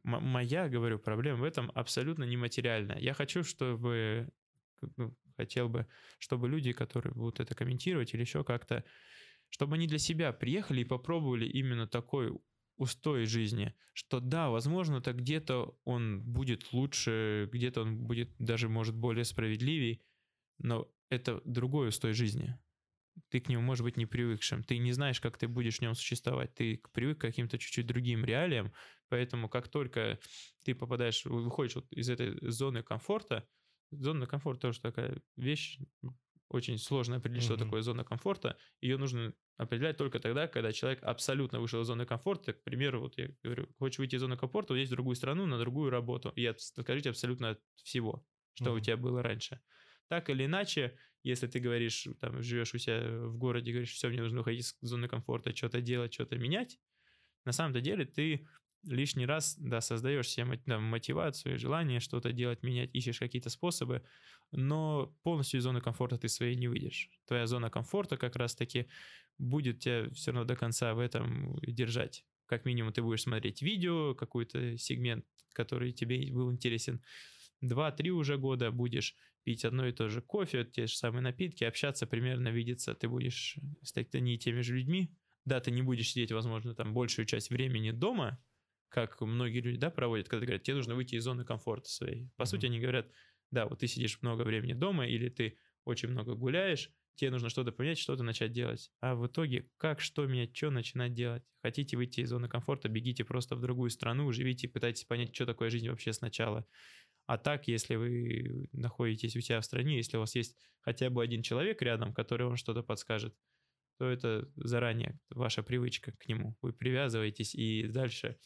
[0.05, 2.99] М- моя, говорю, проблема в этом абсолютно нематериальная.
[2.99, 4.29] Я хочу, чтобы
[4.81, 5.87] бы, хотел бы,
[6.19, 8.85] чтобы люди, которые будут это комментировать или еще как-то,
[9.49, 12.37] чтобы они для себя приехали и попробовали именно такой
[12.77, 18.95] устой жизни, что да, возможно, то где-то он будет лучше, где-то он будет даже, может,
[18.95, 20.03] более справедливей,
[20.59, 22.59] но это другой устой жизни.
[23.29, 24.65] Ты к нему, может быть, не привыкшим.
[24.65, 26.55] Ты не знаешь, как ты будешь в нем существовать.
[26.55, 28.73] Ты привык к каким-то чуть-чуть другим реалиям.
[29.09, 30.19] Поэтому как только
[30.65, 33.47] ты попадаешь, выходишь вот из этой зоны комфорта,
[33.93, 35.79] зона комфорта тоже такая вещь,
[36.55, 37.59] очень сложно определить, что Мгм.
[37.59, 38.59] такое зона комфорта.
[38.81, 42.53] Ее нужно определять только тогда, когда человек абсолютно вышел из зоны комфорта.
[42.55, 45.47] К примеру, вот я говорю, хочешь выйти из зоны комфорта, вот есть в другую страну,
[45.47, 46.31] на другую работу.
[46.37, 48.81] И от- скажите абсолютно от всего, что у Мгм.
[48.81, 49.61] тебя было раньше.
[50.09, 54.21] Так или иначе, если ты говоришь, там, живешь у себя в городе, говоришь, все, мне
[54.23, 56.79] нужно выходить из зоны комфорта, что-то делать, что-то менять,
[57.45, 58.49] на самом-то деле ты
[58.87, 64.03] лишний раз, да, создаешь себе да, мотивацию, желание что-то делать, менять, ищешь какие-то способы,
[64.53, 67.11] но полностью из зоны комфорта ты своей не выйдешь.
[67.27, 68.87] Твоя зона комфорта как раз-таки
[69.39, 72.25] будет тебя все равно до конца в этом держать.
[72.47, 77.03] Как минимум ты будешь смотреть видео, какой-то сегмент, который тебе был интересен.
[77.61, 82.07] Два-три уже года будешь пить одно и то же кофе, те же самые напитки, общаться
[82.07, 82.95] примерно, видеться.
[82.95, 85.15] Ты будешь с и теми же людьми.
[85.45, 88.43] Да, ты не будешь сидеть, возможно, там большую часть времени дома,
[88.95, 92.31] как многие люди, да, проводят, когда говорят, тебе нужно выйти из зоны комфорта своей.
[92.37, 92.47] По Мгм.
[92.47, 93.11] сути, они говорят,
[93.51, 97.73] да, вот ты сидишь много времени дома, или ты очень много гуляешь, тебе нужно что-то
[97.73, 98.91] поменять, что-то начать делать.
[99.01, 101.45] А в итоге, как, что менять, что начинать делать?
[101.63, 105.71] Хотите выйти из зоны комфорта, бегите просто в другую страну, живите, пытайтесь понять, что такое
[105.71, 106.67] жизнь вообще сначала.
[107.27, 111.23] А так, если вы находитесь у себя в стране, если у вас есть хотя бы
[111.23, 113.37] один человек рядом, который вам что-то подскажет,
[113.99, 116.59] то это заранее ваша привычка к нему.
[116.63, 118.39] Вы привязываетесь, и дальше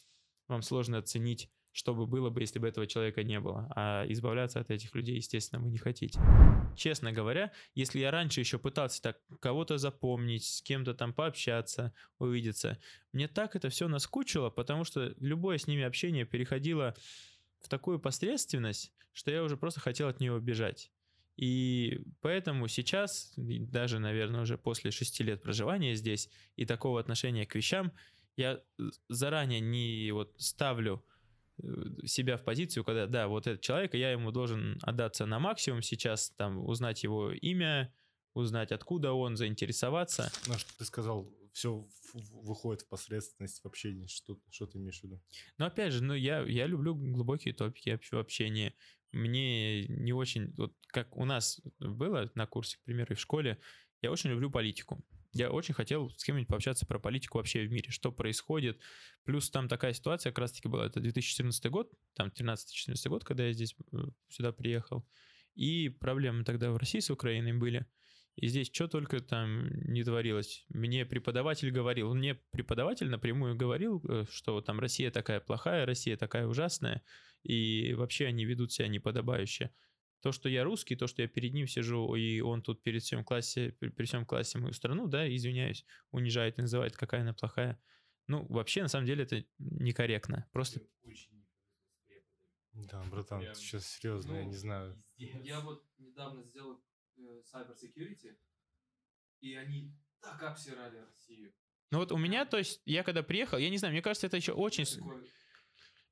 [0.48, 3.70] вам сложно оценить, что бы было бы, если бы этого человека не было.
[3.76, 6.18] А избавляться от этих людей, естественно, вы не хотите.
[6.76, 12.78] Честно говоря, если я раньше еще пытался так кого-то запомнить, с кем-то там пообщаться, увидеться,
[13.12, 16.94] мне так это все наскучило, потому что любое с ними общение переходило
[17.60, 20.90] в такую посредственность, что я уже просто хотел от нее бежать.
[21.36, 27.54] И поэтому сейчас, даже, наверное, уже после шести лет проживания здесь и такого отношения к
[27.54, 27.92] вещам,
[28.38, 28.62] я
[29.08, 31.04] заранее не вот ставлю
[31.60, 35.82] э, себя в позицию, когда, да, вот этот человек, я ему должен отдаться на максимум
[35.82, 37.92] сейчас, там, узнать его имя,
[38.34, 40.30] узнать, откуда он, заинтересоваться.
[40.46, 41.84] Ну, что ты сказал, все
[42.14, 44.06] выходит в посредственность в общении.
[44.06, 45.20] Что, что ты имеешь в виду?
[45.58, 48.72] Но опять же, ну, я, я люблю глубокие топики в общении.
[49.10, 53.58] Мне не очень, вот как у нас было на курсе, к примеру, и в школе,
[54.00, 55.04] я очень люблю политику.
[55.32, 58.80] Я очень хотел с кем-нибудь пообщаться про политику вообще в мире, что происходит.
[59.24, 63.52] Плюс там такая ситуация как раз-таки была, это 2014 год, там 13-14 год, когда я
[63.52, 63.76] здесь
[64.28, 65.06] сюда приехал.
[65.54, 67.86] И проблемы тогда в России с Украиной были.
[68.36, 70.64] И здесь что только там не творилось.
[70.68, 76.46] Мне преподаватель говорил, мне преподаватель напрямую говорил, э, что там Россия такая плохая, Россия такая
[76.46, 77.02] ужасная,
[77.42, 79.72] и вообще они ведут себя неподобающе.
[80.20, 83.24] То, что я русский, то, что я перед ним сижу, и он тут перед всем
[83.24, 87.80] классе, при всем классе мою страну, да, извиняюсь, унижает и называет, какая она плохая.
[88.26, 90.48] Ну, вообще, на самом деле, это некорректно.
[90.52, 90.80] Просто...
[92.72, 93.54] Да, братан, Прям...
[93.54, 95.02] сейчас серьезно, ну, я не знаю.
[95.16, 96.80] Я вот недавно сделал
[97.16, 97.20] э,
[97.52, 98.36] cyber security,
[99.40, 101.52] и они так обсирали Россию.
[101.90, 104.36] Ну вот у меня, то есть, я когда приехал, я не знаю, мне кажется, это
[104.36, 104.84] еще очень...
[104.84, 105.24] Такое...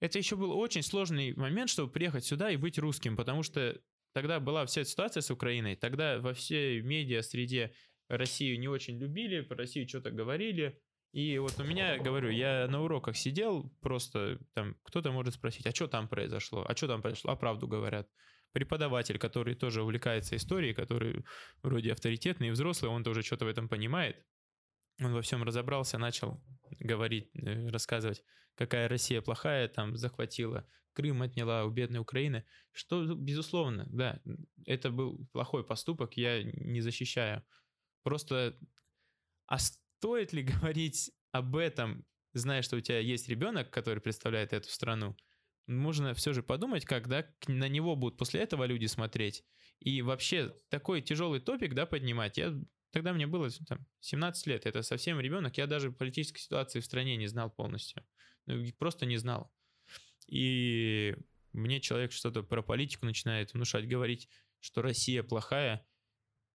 [0.00, 3.80] Это еще был очень сложный момент, чтобы приехать сюда и быть русским, потому что
[4.16, 7.74] тогда была вся ситуация с Украиной, тогда во всей медиа среде
[8.08, 10.80] Россию не очень любили, про Россию что-то говорили,
[11.12, 15.74] и вот у меня, говорю, я на уроках сидел, просто там кто-то может спросить, а
[15.74, 18.08] что там произошло, а что там произошло, а правду говорят.
[18.52, 21.22] Преподаватель, который тоже увлекается историей, который
[21.62, 24.16] вроде авторитетный и взрослый, он тоже что-то в этом понимает.
[25.01, 26.42] Он во всем разобрался, начал
[26.80, 28.22] говорить, э, рассказывать,
[28.55, 32.44] какая Россия плохая, там захватила Крым, отняла у бедной Украины.
[32.72, 34.20] Что, безусловно, да,
[34.64, 37.44] это был плохой поступок, я не защищаю.
[38.03, 38.57] Просто
[39.47, 44.68] а стоит ли говорить об этом, зная, что у тебя есть ребенок, который представляет эту
[44.68, 45.16] страну?
[45.66, 49.44] Можно все же подумать, когда на него будут после этого люди смотреть.
[49.80, 52.38] И вообще такой тяжелый топик, да, поднимать.
[52.38, 52.55] Я
[52.97, 57.18] Тогда мне было там, 17 лет, это совсем ребенок, я даже политической ситуации в стране
[57.18, 58.03] не знал полностью.
[58.47, 59.53] Ну, просто не знал.
[60.28, 61.14] И
[61.53, 64.30] мне человек что-то про политику начинает внушать, говорить,
[64.61, 65.86] что Россия плохая.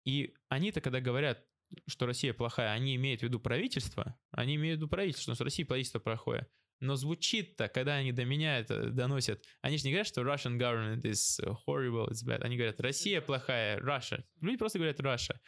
[0.04, 1.44] И они-то, когда говорят,
[1.88, 5.66] что Россия плохая, они имеют в виду правительство, они имеют в виду правительство, что Россия
[5.66, 6.46] правительство плохое.
[6.80, 11.02] Но звучит-то, когда они до меня это доносят, они же не говорят, что Russian government
[11.02, 12.44] is horrible, it's bad.
[12.44, 14.24] Они говорят, Россия плохая, Russia.
[14.40, 15.40] Люди просто говорят Russia.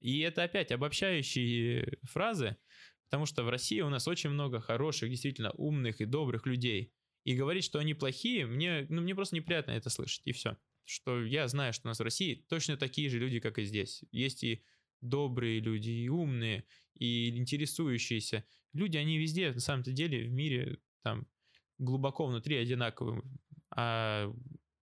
[0.00, 2.56] И это опять обобщающие фразы,
[3.08, 6.92] потому что в России у нас очень много хороших, действительно умных и добрых людей.
[7.24, 10.56] И говорить, что они плохие, мне, ну, мне просто неприятно это слышать, и все.
[10.84, 14.04] Что я знаю, что у нас в России точно такие же люди, как и здесь.
[14.10, 14.64] Есть и
[15.00, 16.64] добрые люди, и умные,
[16.94, 18.44] и интересующиеся.
[18.72, 21.26] Люди, они везде, на самом-то деле, в мире там
[21.78, 23.22] глубоко внутри одинаковые.
[23.70, 24.32] А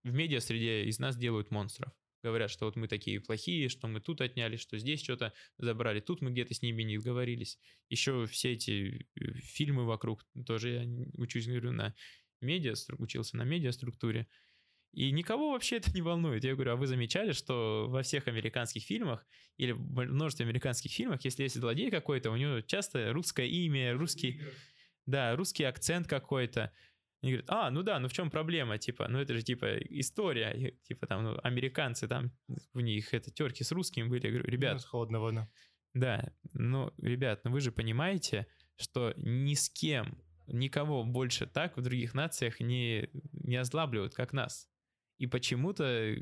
[0.05, 1.93] в медиа среде из нас делают монстров.
[2.23, 6.21] Говорят, что вот мы такие плохие, что мы тут отняли, что здесь что-то забрали, тут
[6.21, 7.59] мы где-то с ними не договорились.
[7.91, 11.95] Еще все эти э, фильмы вокруг, тоже я учусь, говорю, на
[12.41, 14.27] медиа, учился на медиа-структуре.
[14.93, 16.45] И никого вообще это не волнует.
[16.45, 21.25] Я говорю, а вы замечали, что во всех американских фильмах или в множестве американских фильмах,
[21.25, 24.41] если есть злодей какой-то, у него часто русское имя, русский,
[25.07, 26.73] да, русский акцент какой-то.
[27.21, 30.73] Они говорят, а, ну да, ну в чем проблема, типа, ну это же типа история,
[30.85, 32.33] типа там, ну, американцы там,
[32.75, 34.75] у них это терки с русскими были, я говорю, ребят.
[34.75, 35.49] Ну, с холодной войны.
[35.95, 38.47] Да, ну, ребят, ну вы же понимаете,
[38.77, 44.69] что ни с кем, никого больше так в других нациях не, не озлабливают, как нас.
[45.19, 46.15] И почему-то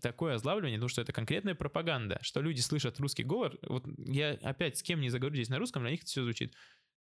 [0.00, 3.56] такое озлавливание, потому что это конкретная пропаганда, что люди слышат русский говор.
[3.62, 6.54] Вот я опять с кем не заговорю здесь на русском, для них это все звучит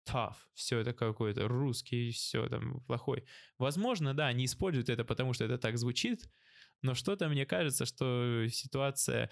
[0.09, 3.25] tough, все это какой-то русский, все там плохой.
[3.59, 6.29] Возможно, да, они используют это, потому что это так звучит,
[6.83, 9.31] но что-то мне кажется, что ситуация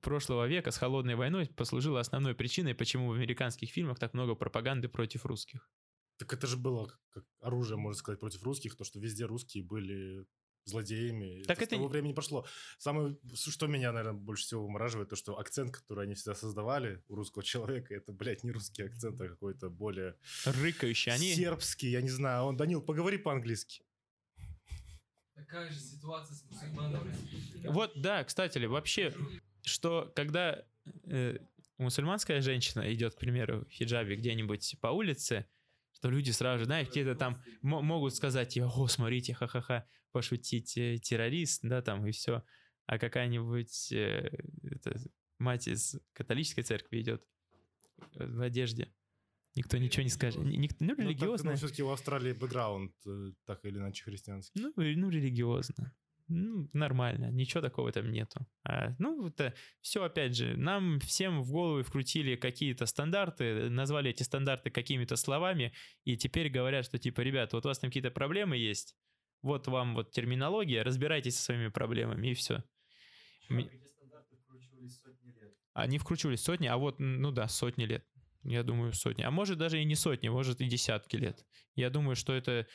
[0.00, 4.88] прошлого века с холодной войной послужила основной причиной, почему в американских фильмах так много пропаганды
[4.88, 5.70] против русских.
[6.16, 10.26] Так это же было как оружие, можно сказать, против русских, то, что везде русские были
[10.64, 11.42] злодеями.
[11.42, 11.74] Так это, это...
[11.74, 12.46] с того времени прошло.
[12.78, 17.14] Самое, что меня, наверное, больше всего вымораживает, то, что акцент, который они всегда создавали у
[17.14, 20.16] русского человека, это, блядь, не русский акцент, а какой-то более...
[20.44, 21.12] Рыкающий.
[21.12, 21.34] Они...
[21.34, 22.44] Сербский, я не знаю.
[22.44, 23.82] Он, Данил, поговори по-английски.
[25.34, 27.14] Такая же ситуация с мусульманами.
[27.64, 29.12] Вот, да, кстати, вообще,
[29.62, 30.64] что когда
[31.06, 31.38] э,
[31.78, 35.46] мусульманская женщина идет, к примеру, в хиджабе где-нибудь по улице,
[35.94, 41.60] что люди сразу же, знаешь, где-то там могут сказать, о, смотрите, ха-ха-ха, пошутить э, террорист,
[41.62, 42.42] да, там и все.
[42.86, 44.30] А какая-нибудь э,
[44.62, 45.00] это,
[45.38, 47.24] мать из католической церкви идет
[48.14, 48.92] в одежде.
[49.56, 50.42] Никто ничего не скажет.
[50.42, 51.52] Ник, ну, религиозно.
[51.52, 54.60] Ну, все-таки в Австралии бэкграунд э, так или иначе христианский.
[54.60, 55.94] Ну, ну религиозно.
[56.28, 58.46] Ну, нормально, ничего такого там нету.
[58.64, 64.22] А, ну, это все, опять же, нам всем в голову вкрутили какие-то стандарты, назвали эти
[64.22, 68.56] стандарты какими-то словами, и теперь говорят, что типа, ребят, вот у вас там какие-то проблемы
[68.56, 68.96] есть,
[69.42, 72.64] вот вам вот терминология, разбирайтесь со своими проблемами, и все.
[73.46, 73.66] Чувак,
[75.74, 78.06] Они вкручивались сотни, а вот, ну да, сотни лет.
[78.44, 79.22] Я думаю, сотни.
[79.22, 81.44] А может даже и не сотни, может и десятки лет.
[81.74, 82.66] Я думаю, что это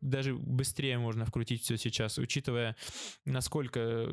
[0.00, 2.76] даже быстрее можно вкрутить все сейчас, учитывая,
[3.24, 4.08] насколько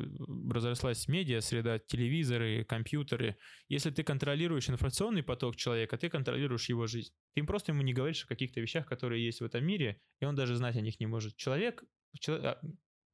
[0.50, 3.36] разрослась медиа, среда, телевизоры, компьютеры.
[3.68, 7.12] Если ты контролируешь информационный поток человека, ты контролируешь его жизнь.
[7.34, 10.34] Ты просто ему не говоришь о каких-то вещах, которые есть в этом мире, и он
[10.34, 11.36] даже знать о них не может.
[11.36, 11.84] Человек,
[12.18, 12.60] человек а,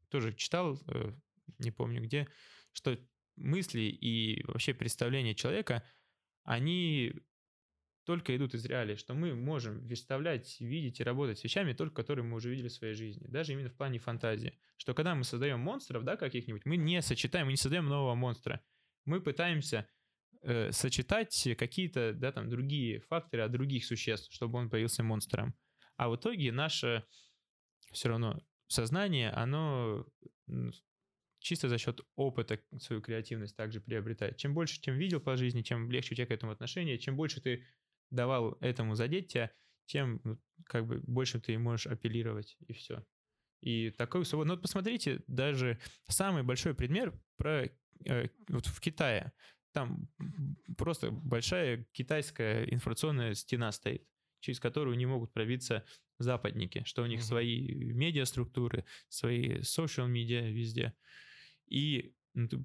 [0.09, 1.13] тоже читал, э,
[1.59, 2.29] не помню где,
[2.73, 2.97] что
[3.37, 5.85] мысли и вообще представления человека,
[6.45, 7.15] они
[8.05, 12.24] только идут из реалий, что мы можем выставлять, видеть и работать с вещами, только которые
[12.24, 14.59] мы уже видели в своей жизни, даже именно в плане фантазии.
[14.76, 18.62] Что когда мы создаем монстров, да, каких-нибудь, мы не сочетаем, мы не создаем нового монстра.
[19.05, 19.88] Мы пытаемся
[20.42, 25.55] э, сочетать какие-то, да, там, другие факторы от других существ, чтобы он появился монстром.
[25.96, 27.05] А в итоге наше
[27.92, 30.07] все равно сознание, оно
[31.40, 34.36] чисто за счет опыта свою креативность также приобретает.
[34.36, 37.40] Чем больше, чем видел по жизни, чем легче у тебя к этому отношение, чем больше
[37.40, 37.66] ты
[38.11, 39.51] давал этому задеть тебя,
[39.87, 40.21] тем
[40.67, 43.05] как бы больше ты можешь апеллировать, и все.
[43.61, 44.47] И такой свобод.
[44.47, 47.69] Ну вот посмотрите, даже самый большой пример про
[48.07, 49.33] э, вот в Китае.
[49.73, 50.09] Там
[50.77, 54.05] просто большая китайская информационная стена стоит,
[54.41, 55.85] через которую не могут пробиться
[56.19, 57.25] западники, что у них mm-hmm.
[57.25, 60.95] свои медиаструктуры, свои social медиа везде.
[61.69, 62.15] И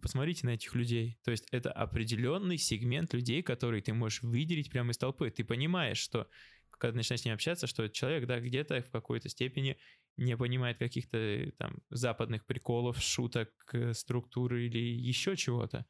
[0.01, 1.19] посмотрите на этих людей.
[1.23, 5.29] То есть это определенный сегмент людей, который ты можешь выделить прямо из толпы.
[5.31, 6.29] Ты понимаешь, что
[6.71, 9.77] когда начинаешь с ним общаться, что человек, да, где-то в какой-то степени
[10.17, 15.85] не понимает каких-то там западных приколов, шуток, э, структуры или еще чего-то.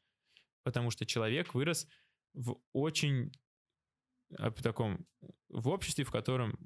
[0.62, 1.88] Потому что человек вырос
[2.34, 3.32] в очень
[4.30, 5.06] в таком,
[5.48, 6.58] в обществе, в котором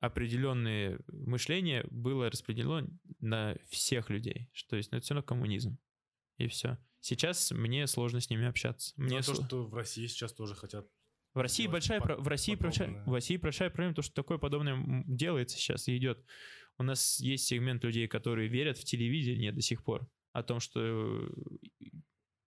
[0.00, 2.86] определенное мышление было распределено
[3.20, 4.50] на всех людей.
[4.52, 5.78] Что есть, ну, это все равно коммунизм
[6.38, 6.78] и все.
[7.00, 8.92] Сейчас мне сложно с ними общаться.
[8.96, 10.86] Ну, мне то, что в России сейчас тоже хотят
[11.34, 15.04] в России большая, по- в, России большая, в России большая проблема, то, что такое подобное
[15.06, 16.24] делается сейчас и идет.
[16.78, 21.30] У нас есть сегмент людей, которые верят в телевидение до сих пор, о том, что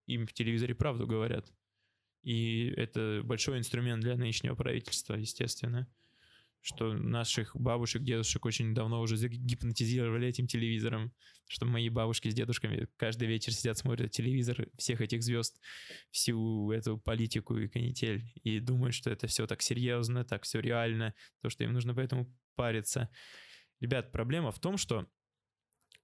[0.07, 1.53] им в телевизоре правду говорят.
[2.23, 5.87] И это большой инструмент для нынешнего правительства, естественно
[6.61, 11.13] что наших бабушек, дедушек очень давно уже гипнотизировали этим телевизором,
[11.47, 15.59] что мои бабушки с дедушками каждый вечер сидят, смотрят телевизор всех этих звезд,
[16.11, 21.13] всю эту политику и канитель, и думают, что это все так серьезно, так все реально,
[21.41, 23.09] то, что им нужно поэтому париться.
[23.79, 25.07] Ребят, проблема в том, что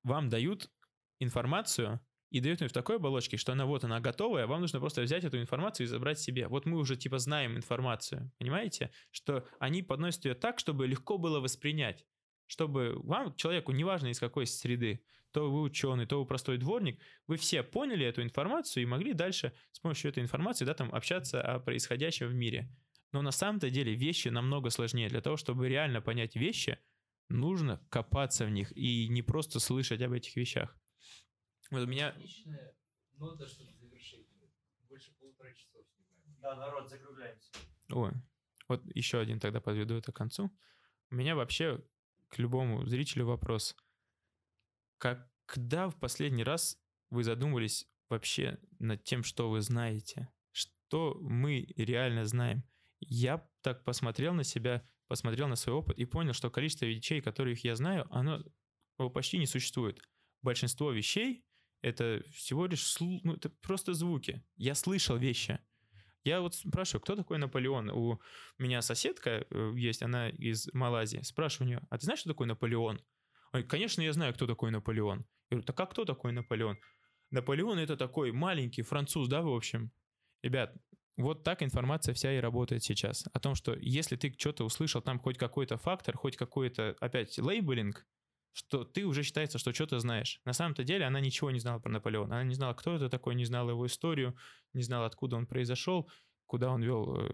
[0.04, 0.72] вам дают
[1.20, 2.00] информацию,
[2.36, 5.24] и дает ее в такой оболочке, что она вот она готовая, вам нужно просто взять
[5.24, 6.50] эту информацию и забрать себе.
[6.50, 8.92] Вот мы уже типа знаем информацию, понимаете?
[9.10, 12.06] Что они подносят ее так, чтобы легко было воспринять.
[12.48, 17.38] Чтобы вам, человеку, неважно из какой среды, то вы ученый, то вы простой дворник, вы
[17.38, 21.60] все поняли эту информацию и могли дальше с помощью этой информации, да, там, общаться о
[21.60, 22.70] происходящем в мире.
[23.14, 25.08] Но на самом-то деле вещи намного сложнее.
[25.08, 26.80] Для того, чтобы реально понять вещи,
[27.30, 30.78] нужно копаться в них и не просто слышать об этих вещах.
[31.72, 32.10] Вот у меня...
[32.10, 32.76] Отличная
[33.18, 34.28] нота, чтобы завершить.
[34.88, 36.40] Больше полутора часов снимаем.
[36.42, 37.52] Да, народ, закругляемся.
[37.90, 38.12] Ой,
[38.68, 40.52] вот еще один тогда подведу это к концу.
[41.10, 41.84] У меня вообще
[42.30, 43.76] к любому зрителю вопрос.
[44.98, 46.78] Как, когда в последний раз
[47.10, 50.30] вы задумывались вообще над тем, что вы знаете?
[50.52, 52.64] Что мы реально знаем?
[53.00, 57.64] Я так посмотрел на себя, посмотрел на свой опыт и понял, что количество вещей, которых
[57.64, 58.44] я знаю, оно
[59.14, 60.00] почти не существует.
[60.42, 61.45] Большинство вещей
[61.86, 64.44] это всего лишь, ну, это просто звуки.
[64.56, 65.60] Я слышал вещи.
[66.24, 67.92] Я вот спрашиваю, кто такой Наполеон?
[67.92, 68.20] У
[68.58, 71.22] меня соседка э, есть, она из Малайзии.
[71.22, 73.00] Спрашиваю у нее, а ты знаешь, что такое Наполеон?
[73.54, 75.20] Ой, конечно, я знаю, кто такой Наполеон.
[75.20, 76.80] Я говорю, так а кто такой Наполеон?
[77.30, 79.92] Наполеон это такой маленький француз, да, в общем?
[80.42, 80.76] Ребят,
[81.18, 83.26] вот так информация вся и работает сейчас.
[83.32, 88.08] О том, что если ты что-то услышал, там хоть какой-то фактор, хоть какой-то, опять, лейблинг,
[88.56, 90.40] что ты уже считается, что что-то знаешь.
[90.46, 92.36] На самом-то деле она ничего не знала про Наполеона.
[92.36, 94.38] Она не знала, кто это такой, не знала его историю,
[94.72, 96.10] не знала, откуда он произошел,
[96.46, 97.30] куда он вел э,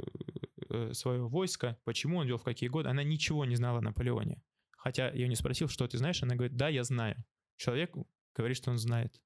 [0.70, 2.90] э, свое войско, почему он вел, в какие годы.
[2.90, 4.42] Она ничего не знала о Наполеоне.
[4.72, 7.24] Хотя я не спросил, что ты знаешь, она говорит, да, я знаю.
[7.56, 7.96] Человек
[8.34, 9.22] говорит, что он знает.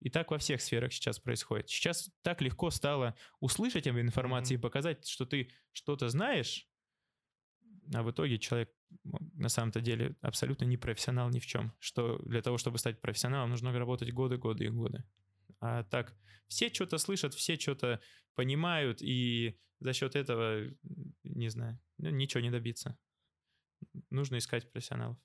[0.00, 1.70] И так во всех сферах сейчас происходит.
[1.70, 4.58] Сейчас так легко стало услышать об информации mm-hmm.
[4.58, 6.68] и показать, что ты что-то знаешь,
[7.92, 8.70] а в итоге человек
[9.02, 11.72] на самом-то деле абсолютно не профессионал ни в чем.
[11.80, 15.04] Что для того, чтобы стать профессионалом, нужно работать годы, годы и годы.
[15.60, 16.16] А так,
[16.48, 18.00] все что-то слышат, все что-то
[18.34, 20.68] понимают, и за счет этого,
[21.22, 22.98] не знаю, ну, ничего не добиться.
[24.10, 25.18] Нужно искать профессионалов.